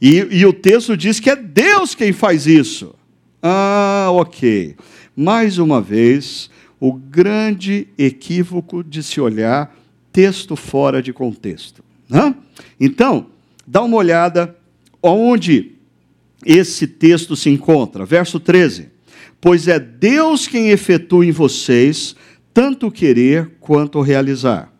[0.00, 2.94] E, e, o texto diz que é Deus quem faz isso.
[3.42, 4.76] Ah, ok.
[5.14, 9.76] Mais uma vez, o grande equívoco de se olhar
[10.12, 11.82] texto fora de contexto.
[12.08, 12.32] Né?
[12.78, 13.26] Então,
[13.66, 14.56] dá uma olhada
[15.02, 15.72] onde
[16.46, 18.06] esse texto se encontra.
[18.06, 18.90] Verso 13.
[19.40, 22.14] Pois é Deus quem efetua em vocês
[22.54, 24.72] tanto querer quanto realizar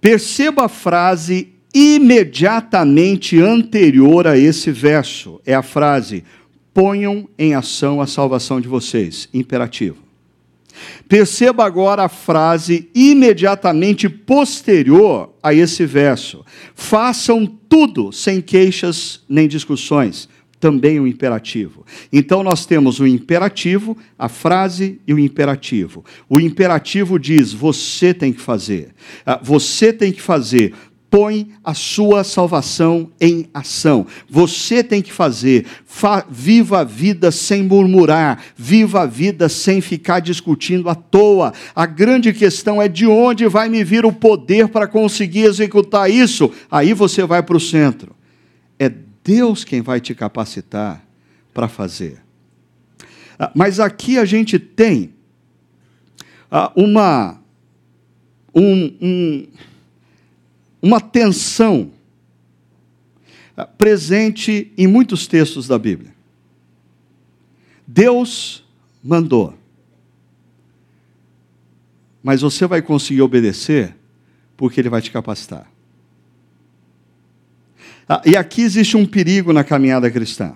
[0.00, 5.40] Perceba a frase imediatamente anterior a esse verso.
[5.44, 6.24] É a frase:
[6.72, 9.28] ponham em ação a salvação de vocês.
[9.32, 10.06] Imperativo.
[11.08, 16.44] Perceba agora a frase imediatamente posterior a esse verso.
[16.74, 20.28] Façam tudo sem queixas nem discussões
[20.66, 21.86] também o imperativo.
[22.12, 26.04] Então nós temos o imperativo, a frase e o imperativo.
[26.28, 28.88] O imperativo diz: você tem que fazer.
[29.24, 30.74] Ah, você tem que fazer.
[31.08, 34.08] Põe a sua salvação em ação.
[34.28, 35.64] Você tem que fazer.
[35.84, 38.42] Fa viva a vida sem murmurar.
[38.56, 41.52] Viva a vida sem ficar discutindo à toa.
[41.76, 46.50] A grande questão é de onde vai me vir o poder para conseguir executar isso.
[46.68, 48.16] Aí você vai para o centro.
[48.80, 51.04] É Deus quem vai te capacitar
[51.52, 52.22] para fazer.
[53.36, 55.12] Ah, mas aqui a gente tem
[56.48, 57.42] ah, uma,
[58.54, 59.46] um, um,
[60.80, 61.90] uma tensão
[63.56, 66.14] ah, presente em muitos textos da Bíblia.
[67.84, 68.64] Deus
[69.02, 69.58] mandou,
[72.22, 73.96] mas você vai conseguir obedecer
[74.56, 75.75] porque Ele vai te capacitar.
[78.08, 80.54] Ah, e aqui existe um perigo na caminhada cristã.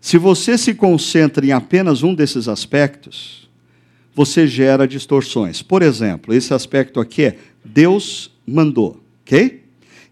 [0.00, 3.50] Se você se concentra em apenas um desses aspectos,
[4.14, 5.62] você gera distorções.
[5.62, 9.59] Por exemplo, esse aspecto aqui é Deus mandou, ok?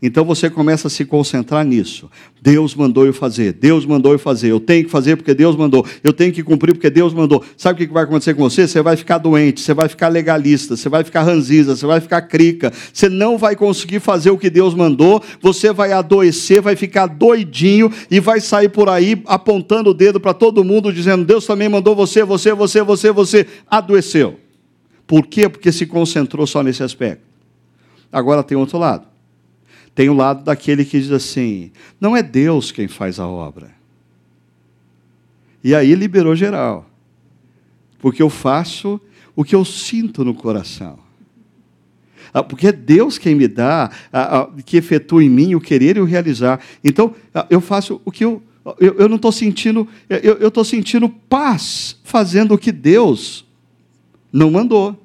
[0.00, 2.08] Então você começa a se concentrar nisso.
[2.40, 5.84] Deus mandou eu fazer, Deus mandou eu fazer, eu tenho que fazer porque Deus mandou,
[6.04, 7.44] eu tenho que cumprir porque Deus mandou.
[7.56, 8.68] Sabe o que vai acontecer com você?
[8.68, 12.22] Você vai ficar doente, você vai ficar legalista, você vai ficar ranziza, você vai ficar
[12.22, 17.06] crica, você não vai conseguir fazer o que Deus mandou, você vai adoecer, vai ficar
[17.06, 21.68] doidinho e vai sair por aí apontando o dedo para todo mundo, dizendo: Deus também
[21.68, 23.46] mandou você, você, você, você, você.
[23.68, 24.38] Adoeceu.
[25.08, 25.48] Por quê?
[25.48, 27.22] Porque se concentrou só nesse aspecto.
[28.12, 29.17] Agora tem outro lado.
[29.98, 33.72] Tem o lado daquele que diz assim: não é Deus quem faz a obra.
[35.64, 36.88] E aí liberou geral.
[37.98, 39.00] Porque eu faço
[39.34, 41.00] o que eu sinto no coração.
[42.32, 45.96] Ah, porque é Deus quem me dá, ah, ah, que efetua em mim o querer
[45.96, 46.60] e o realizar.
[46.84, 47.12] Então,
[47.50, 48.40] eu faço o que eu.
[48.78, 49.88] Eu, eu não estou sentindo.
[50.08, 53.44] Eu estou sentindo paz fazendo o que Deus
[54.32, 54.96] não mandou.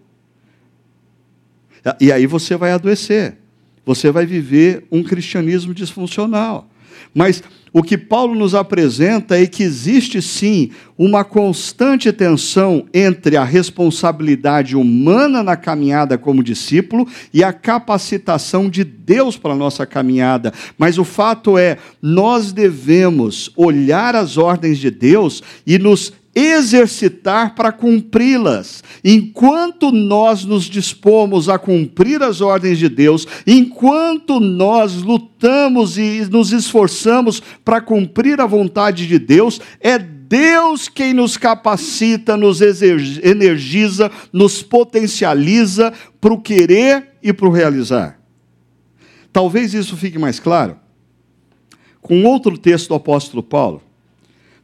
[2.00, 3.42] E aí você vai adoecer
[3.86, 6.70] você vai viver um cristianismo disfuncional.
[7.14, 13.44] Mas o que Paulo nos apresenta é que existe sim uma constante tensão entre a
[13.44, 20.54] responsabilidade humana na caminhada como discípulo e a capacitação de Deus para a nossa caminhada.
[20.78, 27.72] Mas o fato é, nós devemos olhar as ordens de Deus e nos exercitar para
[27.72, 28.84] cumpri-las.
[29.04, 36.52] Enquanto nós nos dispomos a cumprir as ordens de Deus, enquanto nós lutamos e nos
[36.52, 44.64] esforçamos para cumprir a vontade de Deus, é Deus quem nos capacita, nos energiza, nos
[44.64, 48.20] potencializa para o querer e para o realizar.
[49.32, 50.78] Talvez isso fique mais claro
[52.02, 53.82] com outro texto do apóstolo Paulo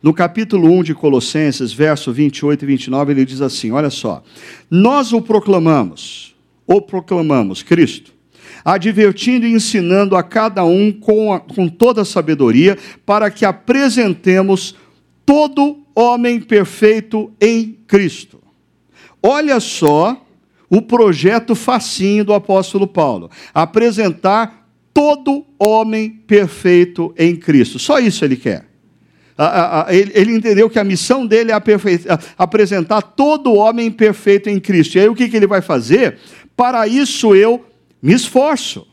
[0.01, 4.23] no capítulo 1 de Colossenses, verso 28 e 29, ele diz assim: Olha só,
[4.69, 6.35] nós o proclamamos,
[6.65, 8.13] ou proclamamos Cristo,
[8.63, 14.73] advertindo e ensinando a cada um com, a, com toda a sabedoria, para que apresentemos
[15.25, 18.39] todo homem perfeito em Cristo.
[19.21, 20.25] Olha só
[20.69, 27.77] o projeto facinho do apóstolo Paulo: apresentar todo homem perfeito em Cristo.
[27.77, 28.68] Só isso ele quer
[29.89, 31.61] ele entendeu que a missão dele é
[32.37, 34.97] apresentar todo homem perfeito em Cristo.
[34.97, 36.17] E aí o que ele vai fazer?
[36.57, 37.65] Para isso eu
[38.01, 38.85] me esforço.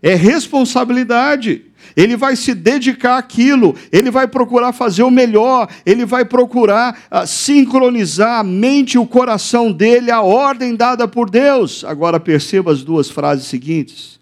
[0.00, 1.66] É responsabilidade.
[1.96, 7.26] Ele vai se dedicar àquilo, ele vai procurar fazer o melhor, ele vai procurar uh,
[7.26, 11.84] sincronizar a mente e o coração dele à ordem dada por Deus.
[11.84, 14.18] Agora perceba as duas frases seguintes: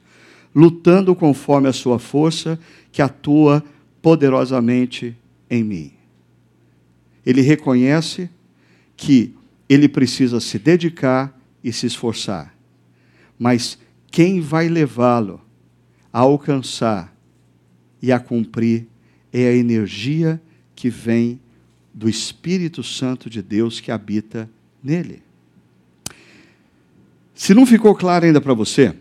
[0.55, 2.59] lutando conforme a sua força,
[2.91, 3.63] que atua
[4.03, 5.15] poderosamente
[5.51, 5.93] em mim.
[7.27, 8.31] Ele reconhece
[8.97, 9.35] que
[9.69, 12.55] ele precisa se dedicar e se esforçar.
[13.39, 13.79] Mas
[14.11, 15.41] quem vai levá-lo
[16.13, 17.15] a alcançar
[18.01, 18.87] e a cumprir
[19.33, 20.41] é a energia
[20.75, 21.41] que vem
[21.93, 24.49] do Espírito Santo de Deus que habita
[24.83, 25.23] nele.
[27.35, 28.95] Se não ficou claro ainda para você,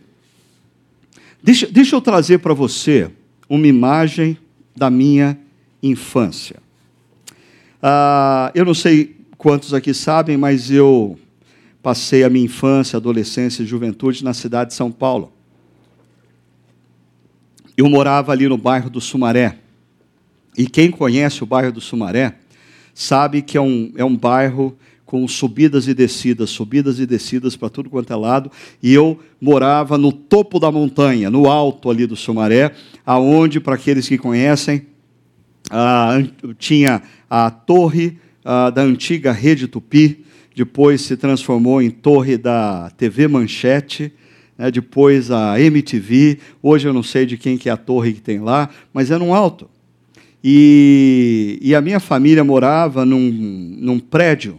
[1.41, 3.11] deixa, deixa eu trazer para você
[3.49, 4.37] uma imagem
[4.75, 5.37] da minha
[5.82, 6.57] infância.
[7.82, 11.17] Ah, eu não sei quantos aqui sabem, mas eu
[11.82, 15.32] passei a minha infância, adolescência e juventude na cidade de São Paulo.
[17.77, 19.57] Eu morava ali no bairro do Sumaré.
[20.57, 22.36] E quem conhece o bairro do Sumaré
[22.93, 27.69] sabe que é um, é um bairro com subidas e descidas, subidas e descidas para
[27.69, 28.51] tudo quanto é lado,
[28.84, 32.73] e eu morava no topo da montanha, no alto ali do Sumaré,
[33.03, 34.86] aonde, para aqueles que conhecem,
[35.70, 36.22] ah,
[36.57, 43.28] tinha a torre ah, da antiga Rede Tupi, depois se transformou em torre da TV
[43.28, 44.11] Manchete,
[44.57, 48.22] né, depois a MTV, hoje eu não sei de quem que é a torre que
[48.22, 49.70] tem lá, mas era um alto.
[50.43, 53.30] E, e a minha família morava num,
[53.78, 54.57] num prédio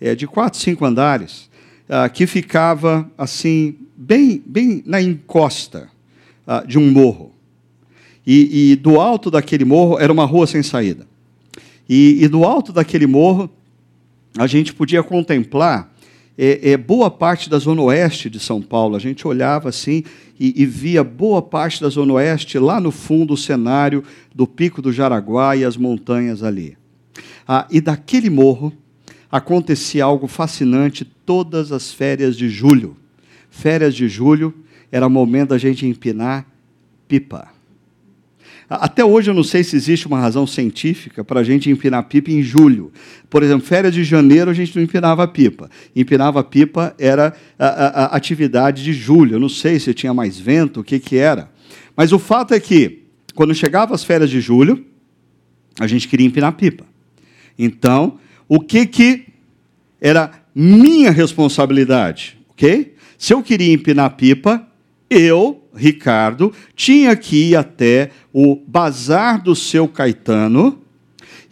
[0.00, 1.50] é, de quatro, cinco andares,
[1.88, 5.88] ah, que ficava assim, bem, bem na encosta
[6.46, 7.29] ah, de um morro.
[8.26, 11.06] E, e, do alto daquele morro era uma rua sem saída.
[11.88, 13.50] E, e do alto daquele morro
[14.38, 15.92] a gente podia contemplar
[16.38, 18.96] é, é, boa parte da zona oeste de São Paulo.
[18.96, 20.04] A gente olhava assim
[20.38, 24.02] e, e, via boa parte da zona oeste lá no fundo o cenário
[24.34, 26.78] do Pico do Jaraguá e as montanhas ali.
[27.46, 28.72] Ah, e daquele morro
[29.30, 32.96] acontecia algo fascinante todas as férias de julho.
[33.50, 34.54] Férias de julho
[34.90, 36.46] era momento da gente empinar
[37.06, 37.48] pipa.
[38.70, 42.30] Até hoje eu não sei se existe uma razão científica para a gente empinar pipa
[42.30, 42.92] em julho.
[43.28, 45.68] Por exemplo, férias de janeiro a gente não empinava pipa.
[45.94, 49.34] Empinava pipa era a, a, a atividade de julho.
[49.34, 51.50] Eu não sei se tinha mais vento, o que, que era.
[51.96, 54.86] Mas o fato é que, quando chegava as férias de julho,
[55.80, 56.86] a gente queria empinar pipa.
[57.58, 58.18] Então,
[58.48, 59.26] o que, que
[60.00, 62.38] era minha responsabilidade?
[62.50, 62.94] Ok?
[63.18, 64.64] Se eu queria empinar pipa,
[65.10, 70.78] eu, Ricardo, tinha que ir até o bazar do seu Caetano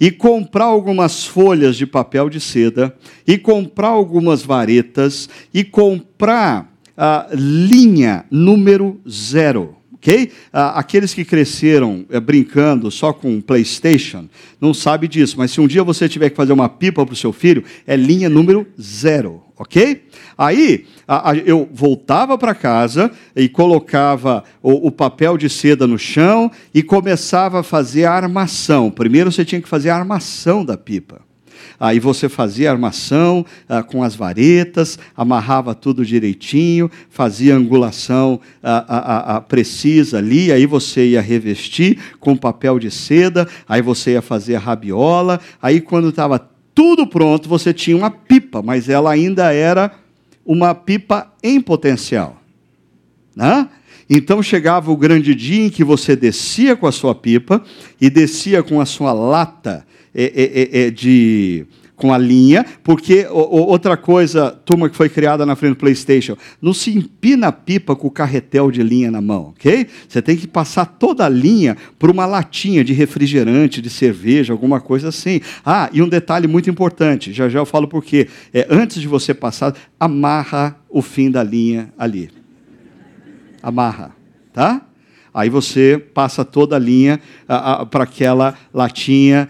[0.00, 2.96] e comprar algumas folhas de papel de seda,
[3.26, 9.76] e comprar algumas varetas, e comprar a linha número zero.
[9.94, 10.30] ok?
[10.52, 14.28] aqueles que cresceram é, brincando só com PlayStation
[14.60, 17.16] não sabe disso, mas se um dia você tiver que fazer uma pipa para o
[17.16, 20.04] seu filho, é linha número zero ok?
[20.36, 25.98] Aí a, a, eu voltava para casa e colocava o, o, papel de seda no
[25.98, 28.90] chão e começava a fazer a armação.
[28.90, 31.20] Primeiro você tinha que fazer a armação da pipa.
[31.80, 39.36] Aí você fazia a armação ah, com as varetas, amarrava tudo direitinho, fazia angulação ah,
[39.36, 44.56] ah, precisa ali, aí você ia revestir com papel de seda, aí você ia fazer
[44.56, 46.38] a rabiola, aí quando estava
[46.78, 49.90] tudo pronto, você tinha uma pipa, mas ela ainda era
[50.46, 52.40] uma pipa em potencial.
[53.34, 53.68] Né?
[54.08, 57.64] Então chegava o grande dia em que você descia com a sua pipa
[58.00, 61.66] e descia com a sua lata é, é, é, de
[61.98, 66.72] com a linha, porque outra coisa, turma que foi criada na frente do PlayStation, não
[66.72, 69.88] se empina a pipa com o carretel de linha na mão, ok?
[70.08, 74.80] Você tem que passar toda a linha por uma latinha de refrigerante, de cerveja, alguma
[74.80, 75.40] coisa assim.
[75.66, 78.28] Ah, e um detalhe muito importante, já já eu falo por quê.
[78.54, 82.30] É, antes de você passar, amarra o fim da linha ali.
[83.60, 84.12] Amarra,
[84.52, 84.87] tá?
[85.38, 87.20] Aí você passa toda a linha
[87.92, 89.48] para aquela latinha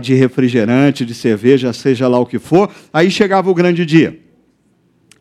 [0.00, 2.70] de refrigerante, de cerveja, seja lá o que for.
[2.90, 4.18] Aí chegava o grande dia.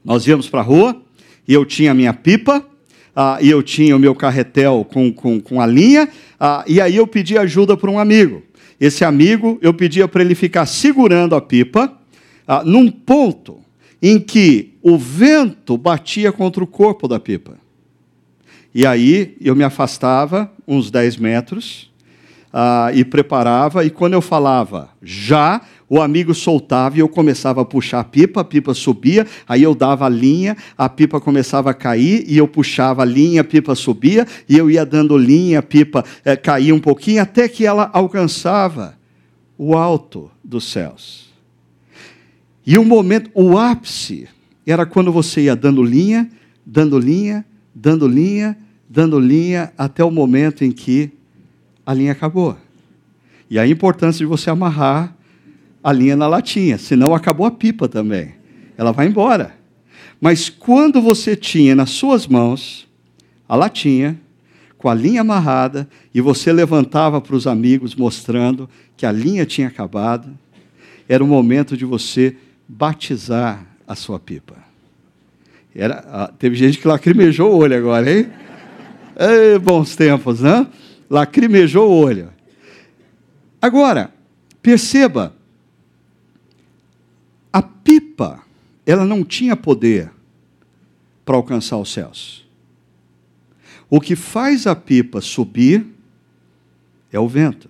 [0.05, 0.95] Nós íamos para a rua
[1.45, 2.65] e eu tinha a minha pipa,
[3.41, 6.07] e eu tinha o meu carretel com, com, com a linha,
[6.65, 8.43] e aí eu pedi ajuda para um amigo.
[8.79, 11.91] Esse amigo, eu pedia para ele ficar segurando a pipa
[12.63, 13.59] num ponto
[14.01, 17.66] em que o vento batia contra o corpo da pipa.
[18.73, 21.91] E aí eu me afastava uns 10 metros
[22.53, 27.65] uh, e preparava, e quando eu falava já, o amigo soltava e eu começava a
[27.65, 31.73] puxar a pipa, a pipa subia, aí eu dava a linha, a pipa começava a
[31.73, 35.63] cair e eu puxava a linha, a pipa subia, e eu ia dando linha, a
[35.63, 38.97] pipa eh, caía um pouquinho, até que ela alcançava
[39.57, 41.27] o alto dos céus.
[42.65, 44.27] E o momento, o ápice,
[44.65, 46.29] era quando você ia dando linha,
[46.65, 47.45] dando linha,
[47.79, 48.57] dando linha,
[48.89, 51.11] dando linha até o momento em que
[51.85, 52.57] a linha acabou.
[53.49, 55.15] E a importância de você amarrar
[55.83, 58.33] a linha na latinha, senão acabou a pipa também.
[58.77, 59.55] Ela vai embora.
[60.19, 62.87] Mas quando você tinha nas suas mãos
[63.47, 64.19] a latinha,
[64.77, 69.67] com a linha amarrada, e você levantava para os amigos mostrando que a linha tinha
[69.67, 70.35] acabado,
[71.07, 72.35] era o momento de você
[72.67, 74.66] batizar a sua pipa.
[75.79, 78.31] Era, ah, teve gente que lacrimejou o olho agora, hein?
[79.15, 80.65] Ei, bons tempos, né?
[81.07, 82.33] Lacrimejou o olho.
[83.61, 84.11] Agora,
[84.59, 85.35] perceba,
[87.53, 88.43] a pipa,
[88.87, 90.11] ela não tinha poder
[91.23, 92.43] para alcançar os céus.
[93.87, 95.85] O que faz a pipa subir
[97.11, 97.69] é o vento.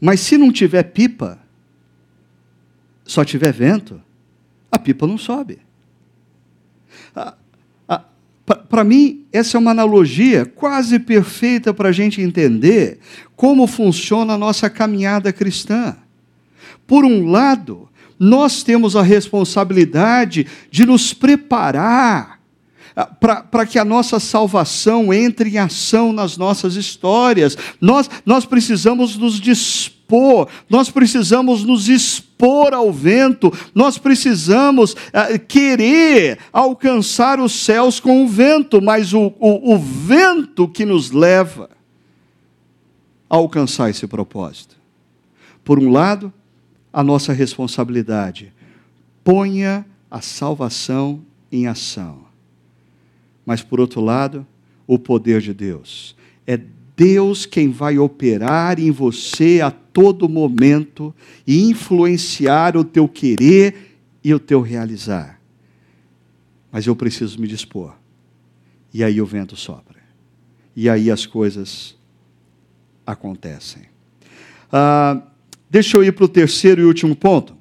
[0.00, 1.38] Mas se não tiver pipa,
[3.04, 4.00] só tiver vento,
[4.72, 5.63] a pipa não sobe.
[8.68, 12.98] Para mim, essa é uma analogia quase perfeita para a gente entender
[13.34, 15.96] como funciona a nossa caminhada cristã.
[16.86, 17.88] Por um lado,
[18.18, 22.33] nós temos a responsabilidade de nos preparar ah,
[23.18, 27.56] para que a nossa salvação entre em ação nas nossas histórias.
[27.80, 36.38] Nós, nós precisamos nos dispor, nós precisamos nos expor ao vento, nós precisamos uh, querer
[36.52, 41.68] alcançar os céus com o vento, mas o, o, o vento que nos leva
[43.28, 44.76] a alcançar esse propósito.
[45.64, 46.32] Por um lado,
[46.92, 48.52] a nossa responsabilidade.
[49.24, 52.23] Ponha a salvação em ação
[53.44, 54.46] mas por outro lado,
[54.86, 56.16] o poder de Deus.
[56.46, 56.60] É
[56.96, 61.14] Deus quem vai operar em você a todo momento
[61.46, 65.40] e influenciar o teu querer e o teu realizar.
[66.70, 67.94] Mas eu preciso me dispor.
[68.92, 69.98] E aí o vento sopra.
[70.76, 71.96] E aí as coisas
[73.06, 73.82] acontecem.
[74.72, 75.22] Ah,
[75.68, 77.56] deixa eu ir para o terceiro e último ponto.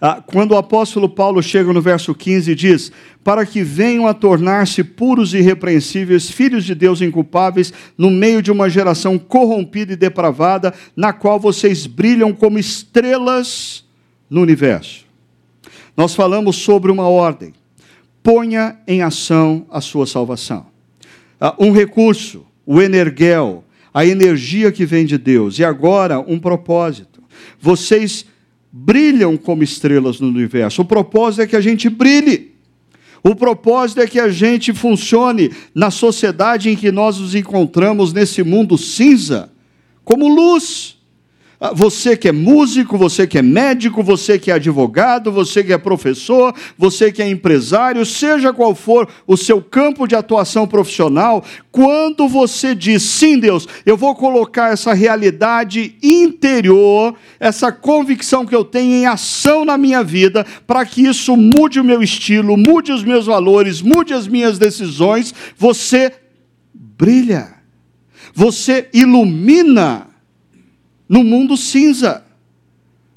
[0.00, 2.92] Ah, quando o apóstolo Paulo chega no verso 15 e diz:
[3.24, 8.52] Para que venham a tornar-se puros e irrepreensíveis, filhos de Deus inculpáveis, no meio de
[8.52, 13.84] uma geração corrompida e depravada, na qual vocês brilham como estrelas
[14.28, 15.06] no universo.
[15.96, 17.54] Nós falamos sobre uma ordem.
[18.22, 20.66] Ponha em ação a sua salvação.
[21.40, 25.58] Ah, um recurso, o energel, a energia que vem de Deus.
[25.58, 27.22] E agora, um propósito.
[27.58, 28.26] Vocês
[28.78, 30.82] brilham como estrelas no universo.
[30.82, 32.54] O propósito é que a gente brilhe.
[33.24, 38.42] O propósito é que a gente funcione na sociedade em que nós nos encontramos, nesse
[38.42, 39.50] mundo cinza,
[40.04, 40.95] como luz.
[41.58, 45.72] Ah, você que é músico, você que é médico, você que é advogado, você que
[45.72, 51.42] é professor, você que é empresário, seja qual for o seu campo de atuação profissional,
[51.72, 58.64] quando você diz, sim, Deus, eu vou colocar essa realidade interior, essa convicção que eu
[58.64, 63.02] tenho em ação na minha vida, para que isso mude o meu estilo, mude os
[63.02, 66.12] meus valores, mude as minhas decisões, você
[66.74, 67.54] brilha,
[68.34, 70.15] você ilumina
[71.08, 72.24] num mundo cinza,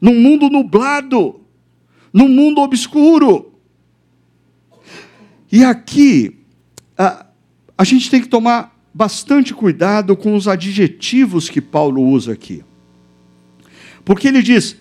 [0.02, 1.42] num mundo nublado,
[2.14, 3.54] num mundo obscuro.
[5.52, 6.38] E aqui,
[6.98, 7.26] a,
[7.78, 12.64] a gente tem que tomar bastante cuidado com os adjetivos que Paulo usa aqui.
[14.06, 14.76] Porque ele diz: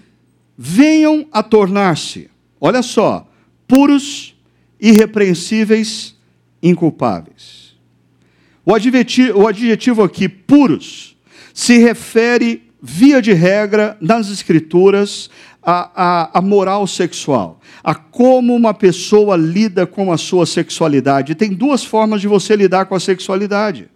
[0.56, 2.30] venham a tornar-se,
[2.61, 3.28] olha só,
[3.66, 4.34] puros,
[4.80, 6.16] irrepreensíveis,
[6.62, 7.76] inculpáveis.
[8.64, 11.16] O adjetivo, o adjetivo aqui, puros,
[11.54, 15.30] se refere via de regra, nas Escrituras,
[15.62, 21.34] a, a, a, moral sexual, a como uma pessoa lida com a sua sexualidade.
[21.34, 23.88] Tem duas formas de você lidar com a sexualidade.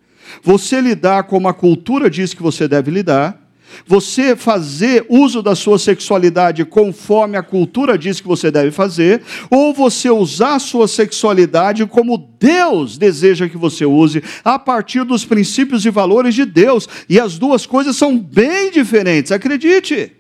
[0.43, 3.42] Você lidar como a cultura diz que você deve lidar,
[3.87, 9.73] você fazer uso da sua sexualidade conforme a cultura diz que você deve fazer, ou
[9.73, 15.85] você usar a sua sexualidade como Deus deseja que você use, a partir dos princípios
[15.85, 16.89] e valores de Deus.
[17.09, 20.13] E as duas coisas são bem diferentes, acredite.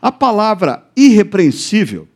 [0.00, 2.08] A palavra irrepreensível,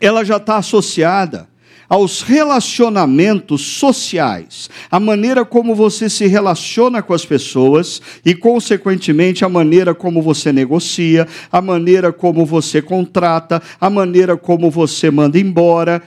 [0.00, 1.48] ela já está associada
[1.88, 9.48] aos relacionamentos sociais, a maneira como você se relaciona com as pessoas e, consequentemente, a
[9.48, 16.02] maneira como você negocia, a maneira como você contrata, a maneira como você manda embora.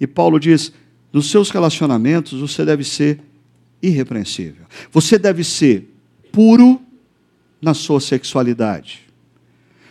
[0.00, 0.72] E Paulo diz:
[1.12, 3.20] nos seus relacionamentos você deve ser
[3.82, 5.92] irrepreensível, você deve ser
[6.30, 6.80] puro
[7.60, 9.00] na sua sexualidade.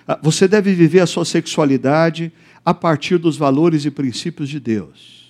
[0.07, 2.31] Ah, você deve viver a sua sexualidade
[2.69, 5.27] a partir dos valores e princípios de Deus.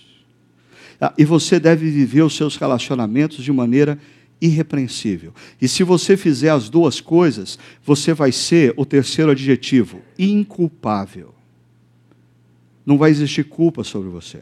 [1.00, 3.98] Ah, e você deve viver os seus relacionamentos de maneira
[4.42, 5.34] irrepreensível.
[5.62, 11.34] E se você fizer as duas coisas, você vai ser o terceiro adjetivo, inculpável.
[12.86, 14.42] Não vai existir culpa sobre você.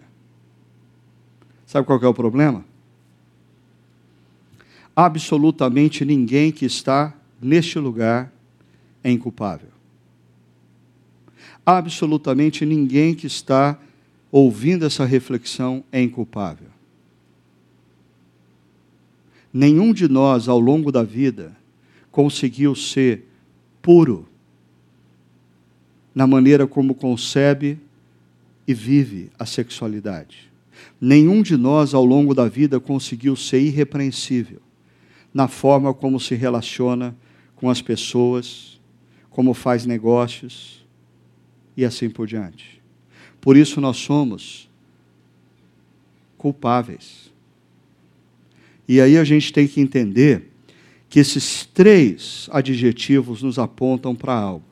[1.68, 2.66] Sabe qual é o problema?
[4.96, 8.34] Absolutamente ninguém que está neste lugar
[9.04, 9.77] é inculpável
[11.68, 13.78] absolutamente ninguém que está
[14.32, 16.70] ouvindo essa reflexão é inculpável.
[19.52, 21.54] Nenhum de nós, ao longo da vida,
[22.10, 23.26] conseguiu ser
[23.82, 24.26] puro
[26.16, 27.78] na maneira como concebe
[28.66, 30.50] e vive a sexualidade.
[31.02, 34.62] Nenhum de nós, ao longo da vida, conseguiu ser irrepreensível
[35.34, 37.14] na forma como se relaciona
[37.58, 38.80] com as pessoas,
[39.30, 40.87] como faz negócios,
[41.78, 42.82] e assim por diante.
[43.40, 44.68] Por isso nós somos
[46.38, 47.32] culpáveis.
[48.88, 50.50] E aí a gente tem que entender
[51.10, 54.66] que esses três adjetivos nos apontam para algo.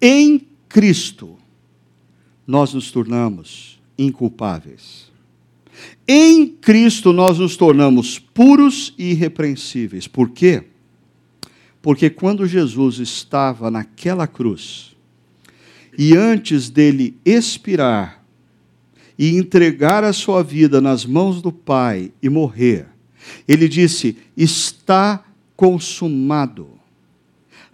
[0.00, 1.36] Em Cristo,
[2.46, 5.10] nós nos tornamos inculpáveis.
[6.06, 10.06] Em Cristo, nós nos tornamos puros e irrepreensíveis.
[10.06, 10.64] Por quê?
[11.80, 14.91] Porque quando Jesus estava naquela cruz,
[15.96, 18.22] e antes dele expirar
[19.18, 22.86] e entregar a sua vida nas mãos do Pai e morrer,
[23.46, 25.22] ele disse: Está
[25.56, 26.68] consumado.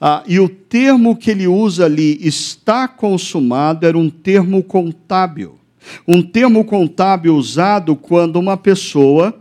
[0.01, 5.59] Ah, e o termo que ele usa ali, está consumado, era um termo contábil.
[6.07, 9.35] Um termo contábil usado quando uma pessoa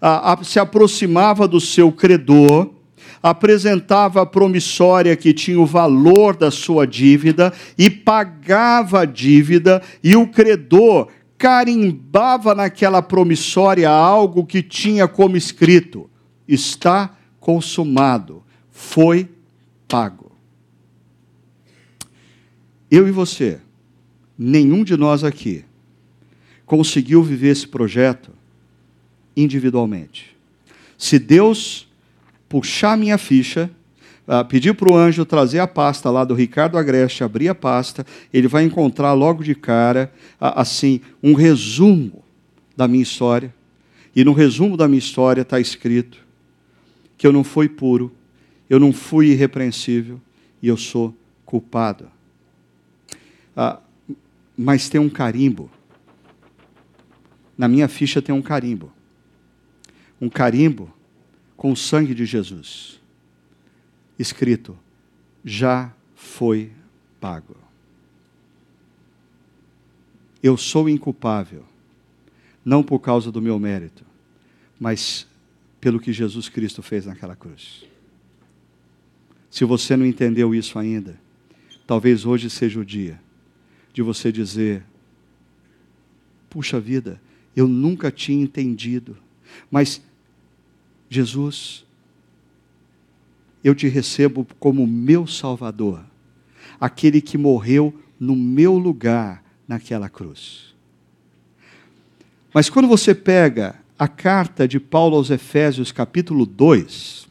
[0.00, 2.70] ah, se aproximava do seu credor
[3.22, 10.16] apresentava a promissória que tinha o valor da sua dívida e pagava a dívida, e
[10.16, 16.08] o credor carimbava naquela promissória algo que tinha como escrito:
[16.48, 19.28] está consumado, foi
[19.86, 20.32] pago.
[22.90, 23.60] Eu e você,
[24.38, 25.64] nenhum de nós aqui,
[26.64, 28.32] conseguiu viver esse projeto
[29.36, 30.36] individualmente.
[30.96, 31.88] Se Deus
[32.48, 33.70] puxar minha ficha,
[34.26, 38.06] uh, pedir para o anjo trazer a pasta lá do Ricardo Agreste, abrir a pasta,
[38.32, 42.24] ele vai encontrar logo de cara, uh, assim, um resumo
[42.76, 43.54] da minha história.
[44.14, 46.18] E no resumo da minha história está escrito
[47.18, 48.12] que eu não fui puro,
[48.68, 50.20] eu não fui irrepreensível
[50.62, 52.10] e eu sou culpado.
[53.56, 53.78] Uh,
[54.56, 55.70] mas tem um carimbo.
[57.56, 58.92] Na minha ficha tem um carimbo.
[60.20, 60.95] Um carimbo
[61.56, 63.00] com o sangue de Jesus.
[64.18, 64.78] Escrito:
[65.44, 66.72] já foi
[67.20, 67.56] pago.
[70.42, 71.64] Eu sou inculpável,
[72.64, 74.04] não por causa do meu mérito,
[74.78, 75.26] mas
[75.80, 77.84] pelo que Jesus Cristo fez naquela cruz.
[79.50, 81.18] Se você não entendeu isso ainda,
[81.86, 83.20] talvez hoje seja o dia
[83.92, 84.84] de você dizer:
[86.50, 87.20] puxa vida,
[87.54, 89.16] eu nunca tinha entendido,
[89.70, 90.02] mas
[91.08, 91.84] Jesus,
[93.62, 96.04] eu te recebo como meu Salvador,
[96.80, 100.74] aquele que morreu no meu lugar naquela cruz.
[102.52, 107.26] Mas quando você pega a carta de Paulo aos Efésios, capítulo 2,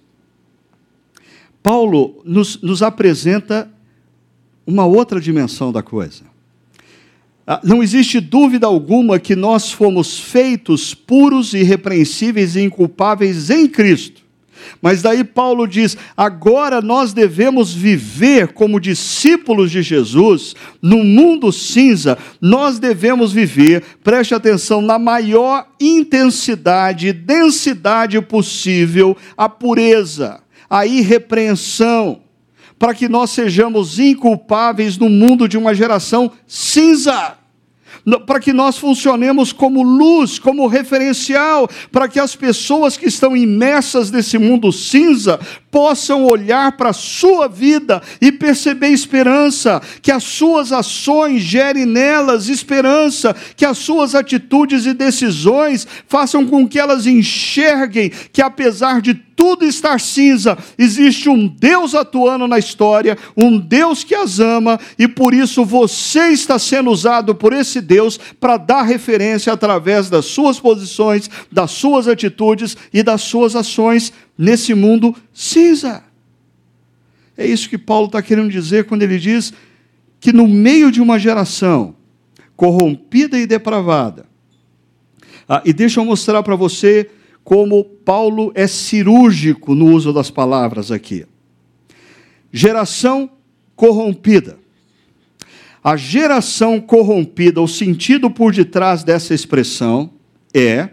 [1.63, 3.71] Paulo nos, nos apresenta
[4.67, 6.34] uma outra dimensão da coisa.
[7.47, 14.25] Ah, não existe dúvida alguma que nós fomos feitos puros, irrepreensíveis e inculpáveis em Cristo.
[14.81, 22.17] Mas daí Paulo diz: agora nós devemos viver como discípulos de Jesus, no mundo cinza,
[22.41, 32.21] nós devemos viver, preste atenção, na maior intensidade densidade possível, a pureza, a irrepreensão,
[32.77, 37.37] para que nós sejamos inculpáveis no mundo de uma geração cinza.
[38.27, 44.11] Para que nós funcionemos como luz, como referencial, para que as pessoas que estão imersas
[44.11, 45.39] nesse mundo cinza
[45.75, 52.47] possam olhar para a sua vida e perceber esperança, que as suas ações gerem nelas
[52.47, 59.25] esperança, que as suas atitudes e decisões façam com que elas enxerguem que apesar de
[59.35, 65.07] tudo estar cinza, existe um Deus atuando na história, um Deus que as ama, e
[65.07, 70.57] por isso você está sendo usado por esse Deus para dar referência através das suas
[70.57, 76.03] posições, das suas atitudes e das suas ações nesse mundo cinza.
[77.37, 79.53] É isso que Paulo está querendo dizer quando ele diz
[80.19, 81.95] que no meio de uma geração
[82.55, 84.25] corrompida e depravada,
[85.47, 87.09] ah, e deixa eu mostrar para você
[87.43, 91.25] como Paulo é cirúrgico no uso das palavras aqui.
[92.51, 93.29] Geração
[93.75, 94.57] corrompida.
[95.83, 100.09] A geração corrompida, o sentido por detrás dessa expressão
[100.51, 100.89] é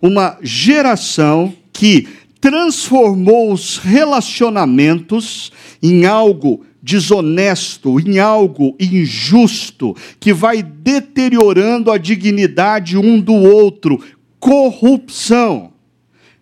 [0.00, 2.06] uma geração que
[2.40, 13.20] transformou os relacionamentos em algo desonesto, em algo injusto, que vai deteriorando a dignidade um
[13.20, 14.00] do outro,
[14.38, 15.72] corrupção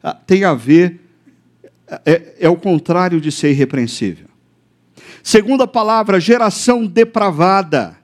[0.06, 1.00] ah, tem a ver,
[2.04, 4.26] é, é o contrário de ser irrepreensível.
[5.22, 7.96] Segunda palavra, geração depravada.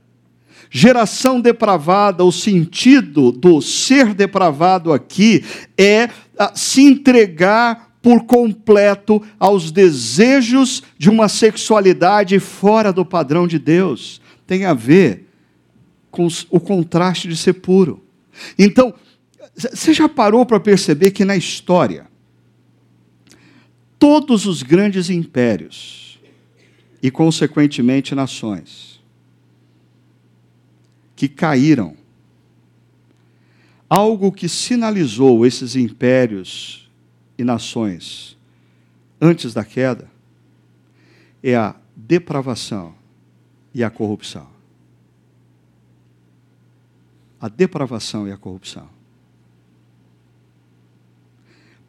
[0.72, 5.44] Geração depravada, o sentido do ser depravado aqui
[5.76, 6.08] é
[6.38, 14.20] ah, se entregar por completo aos desejos de uma sexualidade fora do padrão de Deus.
[14.46, 15.26] Tem a ver
[16.08, 18.04] com o contraste de ser puro.
[18.56, 18.94] Então,
[19.56, 22.06] você já parou para perceber que na história,
[23.98, 26.20] todos os grandes impérios
[27.02, 28.89] e, consequentemente, nações
[31.20, 31.94] que caíram,
[33.90, 36.90] algo que sinalizou esses impérios
[37.36, 38.38] e nações
[39.20, 40.10] antes da queda
[41.42, 42.94] é a depravação
[43.74, 44.48] e a corrupção.
[47.38, 48.88] A depravação e a corrupção.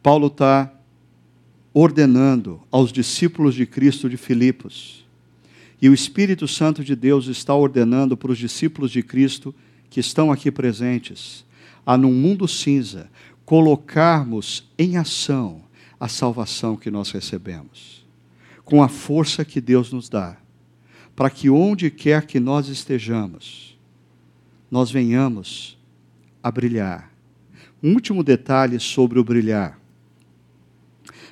[0.02, 0.70] Paulo está
[1.72, 5.01] ordenando aos discípulos de Cristo de Filipos.
[5.82, 9.52] E o Espírito Santo de Deus está ordenando para os discípulos de Cristo
[9.90, 11.44] que estão aqui presentes,
[11.84, 13.10] a num mundo cinza,
[13.44, 15.62] colocarmos em ação
[15.98, 18.06] a salvação que nós recebemos,
[18.64, 20.36] com a força que Deus nos dá,
[21.16, 23.76] para que onde quer que nós estejamos,
[24.70, 25.76] nós venhamos
[26.40, 27.12] a brilhar.
[27.82, 29.80] Um último detalhe sobre o brilhar.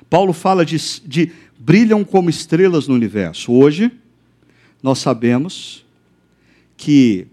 [0.09, 0.75] Paulo fala de,
[1.05, 3.53] de brilham como estrelas no universo.
[3.53, 4.00] Hoje,
[4.81, 5.85] nós sabemos
[6.75, 7.27] que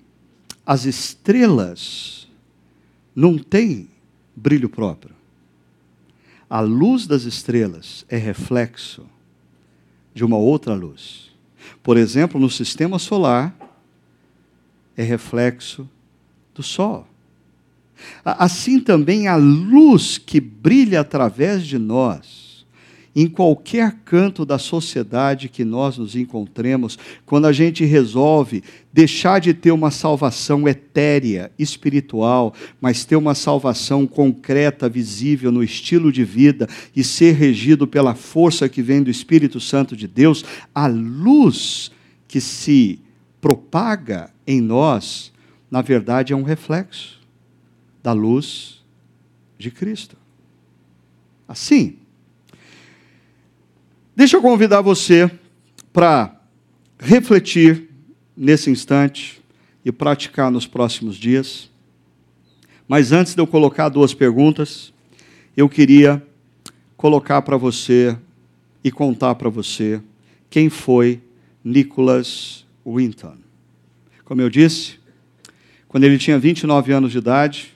[0.67, 2.29] as estrelas
[3.15, 3.89] não têm
[4.37, 5.15] brilho próprio.
[6.49, 9.07] A luz das estrelas é reflexo
[10.15, 11.31] de uma outra luz.
[11.83, 13.55] Por exemplo, no sistema solar,
[14.97, 15.89] é reflexo
[16.55, 17.07] do Sol.
[18.25, 22.48] Assim também a luz que brilha através de nós
[23.21, 26.97] em qualquer canto da sociedade que nós nos encontremos,
[27.27, 28.63] quando a gente resolve
[28.93, 36.13] deixar de ter uma salvação etérea, espiritual, mas ter uma salvação concreta, visível no estilo
[36.13, 40.87] de vida e ser regido pela força que vem do Espírito Santo de Deus, a
[40.87, 41.91] luz
[42.29, 43.01] que se
[43.41, 45.33] propaga em nós,
[45.69, 47.19] na verdade, é um reflexo
[48.01, 48.81] da luz
[49.59, 50.17] de Cristo.
[51.49, 51.98] Assim,
[54.19, 55.31] Deixa eu convidar você
[55.93, 56.41] para
[56.99, 57.89] refletir
[58.37, 59.41] nesse instante
[59.85, 61.71] e praticar nos próximos dias.
[62.89, 64.93] Mas antes de eu colocar duas perguntas,
[65.57, 66.21] eu queria
[66.97, 68.19] colocar para você
[68.83, 70.03] e contar para você
[70.51, 71.21] quem foi
[71.63, 73.37] Nicholas Winton.
[74.25, 74.99] Como eu disse,
[75.87, 77.73] quando ele tinha 29 anos de idade,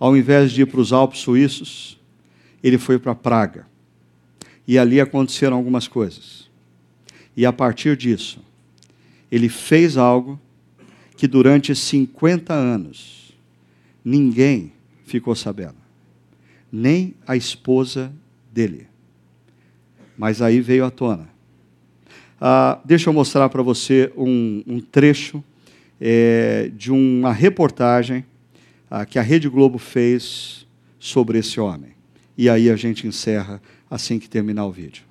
[0.00, 2.00] ao invés de ir para os Alpes suíços,
[2.62, 3.70] ele foi para Praga
[4.66, 6.50] e ali aconteceram algumas coisas.
[7.36, 8.40] E a partir disso,
[9.30, 10.38] ele fez algo
[11.16, 13.32] que durante 50 anos
[14.04, 14.72] ninguém
[15.04, 15.76] ficou sabendo,
[16.70, 18.12] nem a esposa
[18.52, 18.86] dele.
[20.16, 21.28] Mas aí veio à tona.
[22.40, 25.42] Ah, deixa eu mostrar para você um, um trecho
[26.00, 28.24] é, de uma reportagem
[28.90, 30.66] ah, que a Rede Globo fez
[30.98, 31.92] sobre esse homem.
[32.36, 35.04] E aí a gente encerra assim que terminar o vídeo.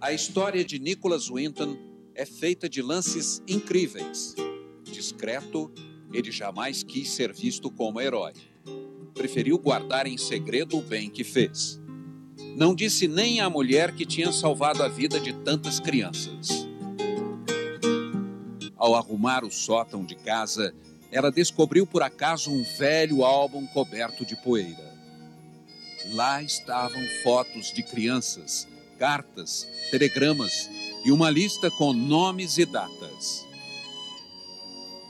[0.00, 1.76] A história de Nicholas Winton
[2.14, 4.34] é feita de lances incríveis.
[4.82, 5.70] Discreto,
[6.10, 8.32] ele jamais quis ser visto como herói.
[9.12, 11.78] Preferiu guardar em segredo o bem que fez.
[12.56, 16.66] Não disse nem à mulher que tinha salvado a vida de tantas crianças.
[18.74, 20.74] Ao arrumar o sótão de casa,
[21.12, 24.87] ela descobriu por acaso um velho álbum coberto de poeira.
[26.12, 28.66] Lá estavam fotos de crianças,
[28.98, 30.68] cartas, telegramas
[31.04, 33.46] e uma lista com nomes e datas.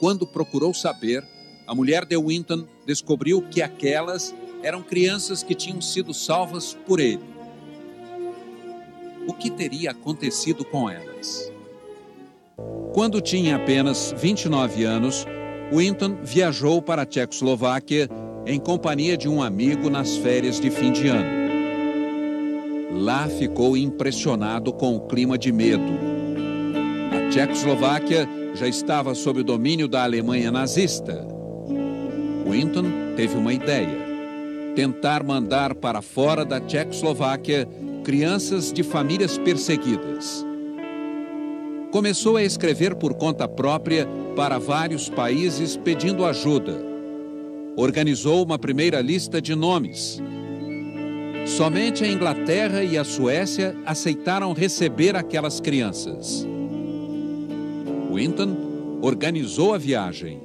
[0.01, 1.25] Quando procurou saber,
[1.67, 7.23] a mulher de Winton descobriu que aquelas eram crianças que tinham sido salvas por ele.
[9.27, 11.53] O que teria acontecido com elas?
[12.93, 15.25] Quando tinha apenas 29 anos,
[15.73, 18.09] Winton viajou para a Tchecoslováquia
[18.49, 21.29] em companhia de um amigo nas férias de fim de ano.
[22.93, 25.93] Lá ficou impressionado com o clima de medo.
[27.13, 31.27] A Tchecoslováquia já estava sob o domínio da Alemanha nazista.
[32.49, 32.87] Winton
[33.17, 33.99] teve uma ideia:
[34.75, 37.69] tentar mandar para fora da Tchecoslováquia
[38.03, 40.43] crianças de famílias perseguidas.
[41.93, 46.88] Começou a escrever por conta própria para vários países pedindo ajuda
[47.79, 50.21] organizou uma primeira lista de nomes.
[51.47, 56.45] Somente a Inglaterra e a Suécia aceitaram receber aquelas crianças.
[58.13, 60.41] Winton organizou a viagem.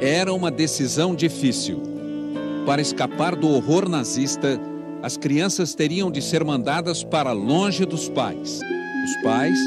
[0.00, 1.80] Era uma decisão difícil.
[2.66, 4.60] Para escapar do horror nazista,
[5.04, 8.60] as crianças teriam de ser mandadas para longe dos pais.
[9.04, 9.58] Os pais,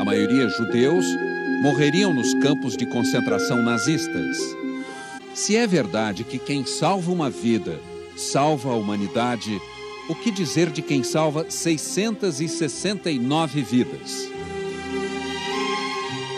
[0.00, 1.06] a maioria judeus,
[1.62, 4.59] morreriam nos campos de concentração nazistas.
[5.40, 7.80] Se é verdade que quem salva uma vida
[8.14, 9.58] salva a humanidade,
[10.06, 14.28] o que dizer de quem salva 669 vidas?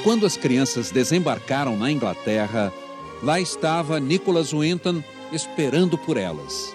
[0.05, 2.73] Quando as crianças desembarcaram na Inglaterra,
[3.21, 6.73] lá estava Nicholas Winton esperando por elas.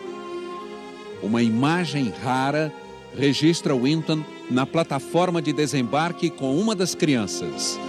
[1.23, 2.73] Uma imagem rara
[3.17, 4.21] registra Winton
[4.51, 7.79] na plataforma de desembarque com uma das crianças.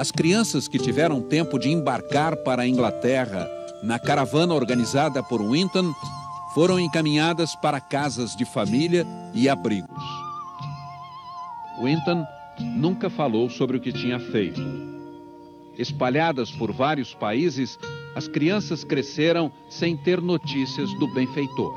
[0.00, 3.46] As crianças que tiveram tempo de embarcar para a Inglaterra
[3.82, 5.92] na caravana organizada por Winton
[6.54, 10.02] foram encaminhadas para casas de família e abrigos.
[11.82, 12.24] Winton
[12.78, 14.62] nunca falou sobre o que tinha feito.
[15.76, 17.78] Espalhadas por vários países,
[18.14, 21.74] as crianças cresceram sem ter notícias do benfeitor.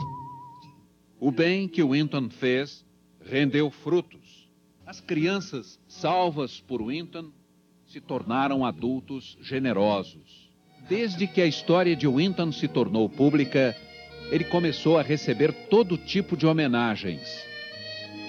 [1.20, 2.86] O bem que Winton fez
[3.20, 4.48] rendeu frutos.
[4.86, 7.30] As crianças salvas por Winton
[7.94, 10.50] se tornaram adultos generosos.
[10.90, 13.78] Desde que a história de Winton se tornou pública,
[14.32, 17.22] ele começou a receber todo tipo de homenagens.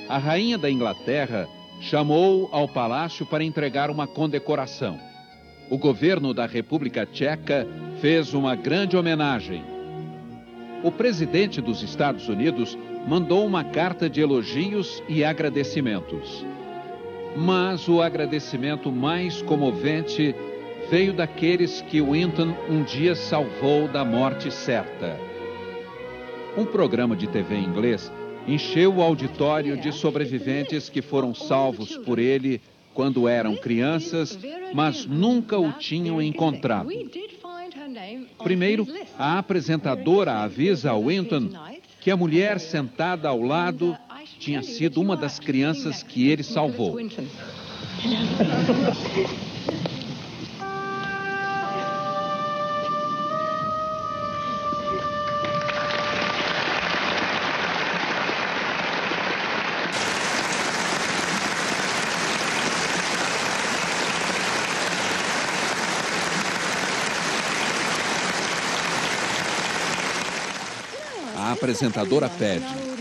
[0.06, 1.48] a rainha da Inglaterra
[1.80, 5.00] chamou ao palácio para entregar uma condecoração.
[5.70, 7.66] O governo da República Tcheca
[8.02, 9.64] fez uma grande homenagem.
[10.82, 12.76] O presidente dos Estados Unidos
[13.08, 16.44] mandou uma carta de elogios e agradecimentos.
[17.36, 20.34] Mas o agradecimento mais comovente
[20.90, 25.18] veio daqueles que Winton um dia salvou da morte certa.
[26.56, 28.12] Um programa de TV inglês
[28.46, 32.60] encheu o auditório de sobreviventes que foram salvos por ele
[32.92, 34.38] quando eram crianças,
[34.72, 36.88] mas nunca o tinham encontrado.
[38.42, 38.86] Primeiro,
[39.18, 41.50] a apresentadora avisa a Winton
[42.00, 43.96] que a mulher sentada ao lado
[44.38, 46.96] tinha sido uma das crianças que ele salvou.
[71.36, 72.93] A apresentadora pede: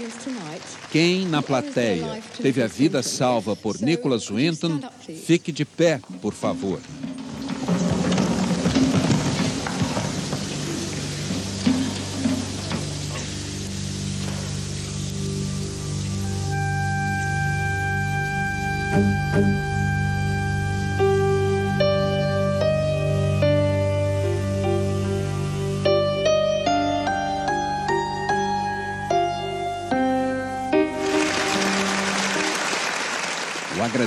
[0.93, 4.79] quem na plateia teve a vida salva por Nicholas Winton,
[5.25, 6.79] fique de pé, por favor.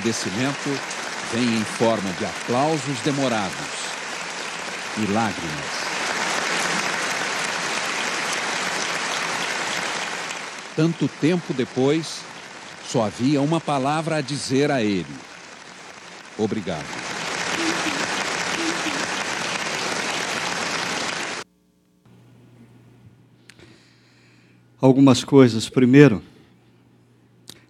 [0.07, 0.71] Agradecimento
[1.33, 3.57] vem em forma de aplausos demorados
[4.99, 5.67] e lágrimas.
[10.77, 12.21] Tanto tempo depois,
[12.87, 15.07] só havia uma palavra a dizer a ele:
[16.39, 16.87] Obrigado.
[24.81, 25.69] Algumas coisas.
[25.69, 26.23] Primeiro,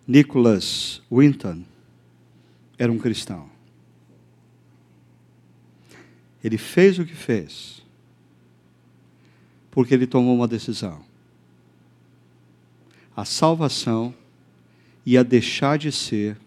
[0.07, 1.63] Nicholas Winton
[2.79, 3.49] era um cristão.
[6.43, 7.83] Ele fez o que fez
[9.71, 11.05] porque ele tomou uma decisão.
[13.15, 14.15] A salvação
[15.05, 16.39] ia deixar de ser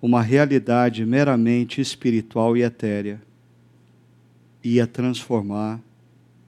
[0.00, 3.20] uma realidade meramente espiritual e etérea,
[4.62, 5.80] ia transformar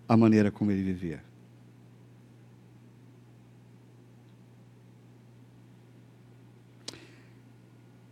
[0.08, 1.29] a maneira como ele vivia.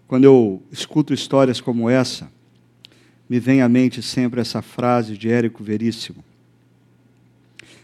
[0.09, 2.33] Quando eu escuto histórias como essa,
[3.29, 6.25] me vem à mente sempre essa frase de Érico Veríssimo.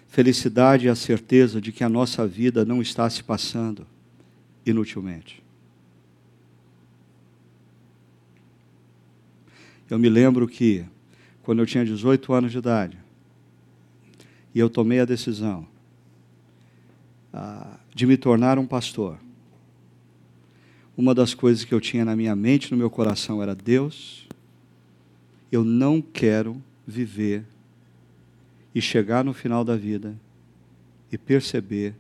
[0.09, 3.87] Felicidade é a certeza de que a nossa vida não está se passando
[4.65, 5.43] inutilmente.
[9.91, 10.83] Eu me lembro que,
[11.43, 12.97] quando eu tinha 18 anos de idade,
[14.55, 15.67] e eu tomei a decisão
[17.35, 19.19] ah, de me tornar um pastor,
[20.97, 24.27] uma das coisas que eu tinha na minha mente, no meu coração, era: Deus,
[25.51, 27.45] eu não quero viver
[28.75, 30.15] e chegar no final da vida
[31.11, 31.95] e perceber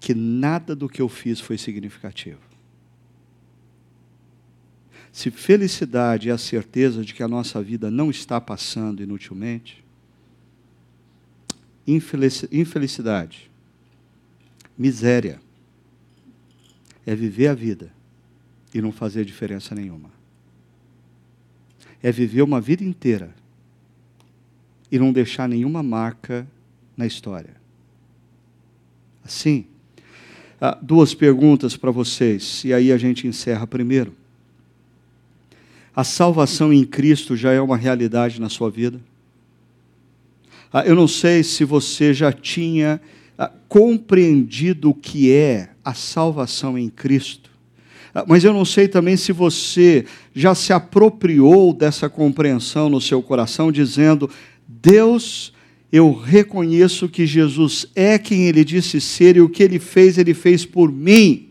[0.00, 2.40] que nada do que eu fiz foi significativo.
[5.12, 9.84] Se felicidade é a certeza de que a nossa vida não está passando inutilmente,
[11.86, 13.50] infelicidade,
[14.78, 15.40] miséria,
[17.04, 17.92] é viver a vida
[18.72, 20.10] e não fazer diferença nenhuma.
[22.02, 23.34] É viver uma vida inteira
[24.90, 26.46] e não deixar nenhuma marca
[26.96, 27.56] na história.
[29.24, 29.66] Assim,
[30.60, 34.14] ah, duas perguntas para vocês, e aí a gente encerra primeiro.
[35.94, 39.00] A salvação em Cristo já é uma realidade na sua vida?
[40.72, 43.00] Ah, eu não sei se você já tinha
[43.36, 47.51] ah, compreendido o que é a salvação em Cristo.
[48.14, 53.22] Ah, mas eu não sei também se você já se apropriou dessa compreensão no seu
[53.22, 54.28] coração, dizendo:
[54.66, 55.52] Deus,
[55.90, 60.34] eu reconheço que Jesus é quem ele disse ser e o que ele fez, ele
[60.34, 61.48] fez por mim.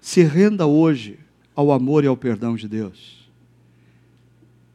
[0.00, 1.18] Se renda hoje
[1.54, 3.28] ao amor e ao perdão de Deus.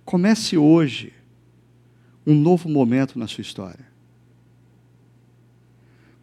[0.05, 1.13] Comece hoje
[2.25, 3.85] um novo momento na sua história.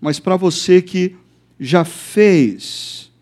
[0.01, 1.17] Mas para você que
[1.61, 3.13] já fez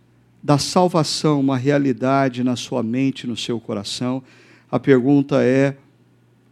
[0.40, 4.22] da salvação uma realidade na sua mente, no seu coração,
[4.70, 5.76] a pergunta é: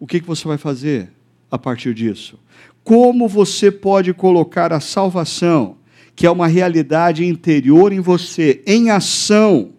[0.00, 1.12] o que você vai fazer
[1.48, 2.38] a partir disso?
[2.82, 5.76] Como você pode colocar a salvação,
[6.16, 9.70] que é uma realidade interior em você, em ação,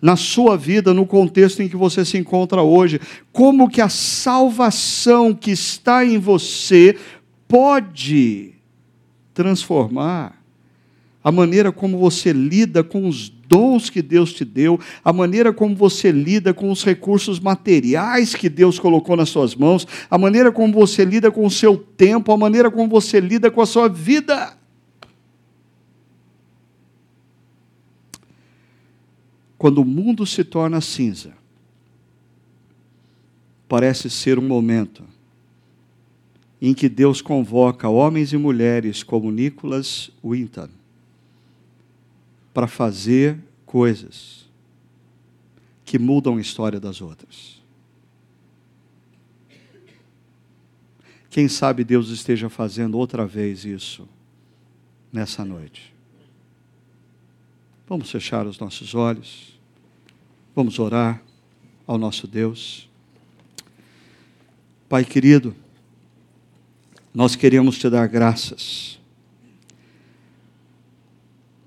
[0.00, 3.00] na sua vida, no contexto em que você se encontra hoje.
[3.32, 6.94] Como que a salvação que está em você
[7.48, 8.52] pode
[9.32, 10.33] transformar
[11.24, 15.74] a maneira como você lida com os dons que Deus te deu, a maneira como
[15.74, 20.74] você lida com os recursos materiais que Deus colocou nas suas mãos, a maneira como
[20.74, 24.54] você lida com o seu tempo, a maneira como você lida com a sua vida.
[29.56, 31.32] Quando o mundo se torna cinza,
[33.66, 35.02] parece ser um momento
[36.60, 40.68] em que Deus convoca homens e mulheres como Nicholas Winton
[42.54, 44.48] para fazer coisas
[45.84, 47.62] que mudam a história das outras.
[51.28, 54.08] Quem sabe Deus esteja fazendo outra vez isso
[55.12, 55.92] nessa noite.
[57.88, 59.58] Vamos fechar os nossos olhos.
[60.54, 61.20] Vamos orar
[61.84, 62.88] ao nosso Deus.
[64.88, 65.56] Pai querido,
[67.12, 69.00] nós queremos te dar graças,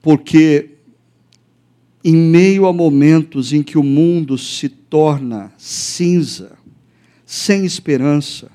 [0.01, 0.76] porque
[2.03, 6.57] em meio a momentos em que o mundo se torna cinza,
[7.25, 8.49] sem esperança,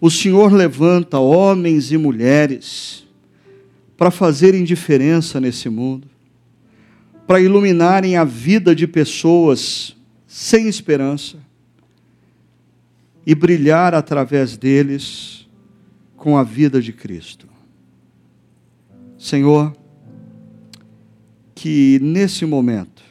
[0.00, 3.06] o Senhor levanta homens e mulheres
[3.96, 6.08] para fazerem diferença nesse mundo,
[7.26, 9.94] para iluminarem a vida de pessoas
[10.26, 11.38] sem esperança
[13.24, 15.48] e brilhar através deles
[16.16, 17.46] com a vida de Cristo.
[19.16, 19.76] Senhor,
[21.62, 23.04] que nesse momento,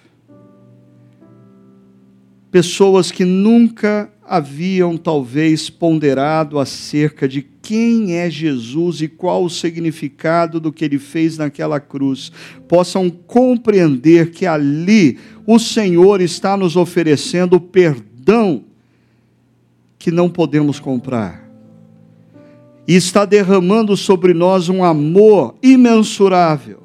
[2.52, 10.60] pessoas que nunca haviam talvez ponderado acerca de quem é Jesus e qual o significado
[10.60, 12.30] do que ele fez naquela cruz,
[12.68, 15.18] possam compreender que ali
[15.48, 18.66] o Senhor está nos oferecendo perdão
[19.98, 21.50] que não podemos comprar.
[22.86, 26.81] E está derramando sobre nós um amor imensurável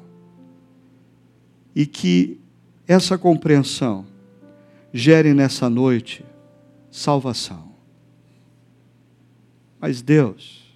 [1.77, 2.39] e que
[2.87, 4.03] essa compreensão
[4.91, 6.25] gere nessa noite
[6.89, 7.71] salvação.
[9.79, 10.75] Mas Deus,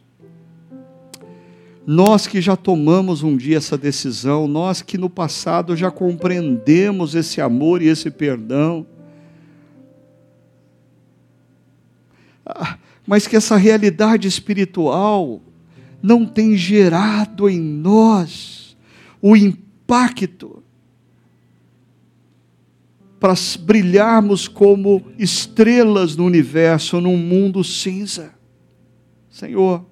[1.88, 7.42] nós que já tomamos um dia essa decisão, nós que no passado já compreendemos esse
[7.42, 8.86] amor e esse perdão,
[12.46, 15.42] ah, mas que essa realidade espiritual
[16.00, 18.78] não tem gerado em nós
[19.20, 20.61] o impacto
[23.22, 28.34] para brilharmos como estrelas no universo, num mundo cinza.
[29.30, 29.86] Senhor,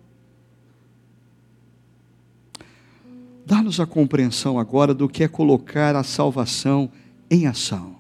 [3.46, 6.92] dá-nos a compreensão agora do que é colocar a salvação
[7.30, 7.99] em ação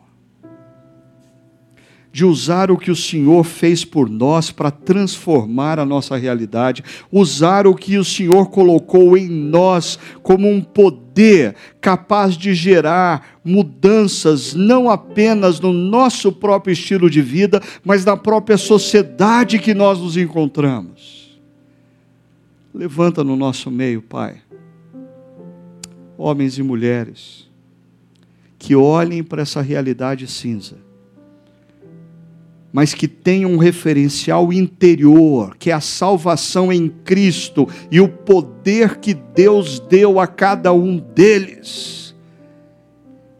[2.19, 7.65] de usar o que o Senhor fez por nós para transformar a nossa realidade, usar
[7.65, 14.89] o que o Senhor colocou em nós como um poder capaz de gerar mudanças, não
[14.89, 21.39] apenas no nosso próprio estilo de vida, mas na própria sociedade que nós nos encontramos.
[22.73, 24.41] Levanta no nosso meio, Pai,
[26.17, 27.49] homens e mulheres,
[28.57, 30.88] que olhem para essa realidade cinza
[32.71, 38.97] mas que tenha um referencial interior, que é a salvação em Cristo e o poder
[38.97, 42.15] que Deus deu a cada um deles,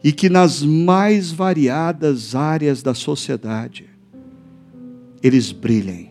[0.02, 3.88] e que nas mais variadas áreas da sociedade,
[5.22, 6.10] eles brilhem,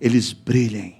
[0.00, 0.96] eles brilhem,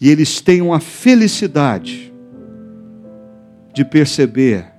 [0.00, 2.12] e eles tenham a felicidade
[3.74, 4.72] de perceber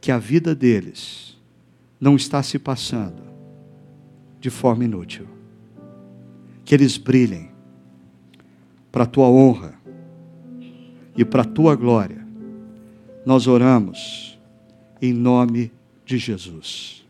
[0.00, 1.27] que a vida deles,
[2.00, 3.22] não está se passando
[4.40, 5.26] de forma inútil.
[6.64, 7.50] Que eles brilhem
[8.92, 9.74] para a tua honra
[11.16, 12.26] e para a tua glória.
[13.24, 14.38] Nós oramos
[15.00, 15.72] em nome
[16.04, 17.06] de Jesus.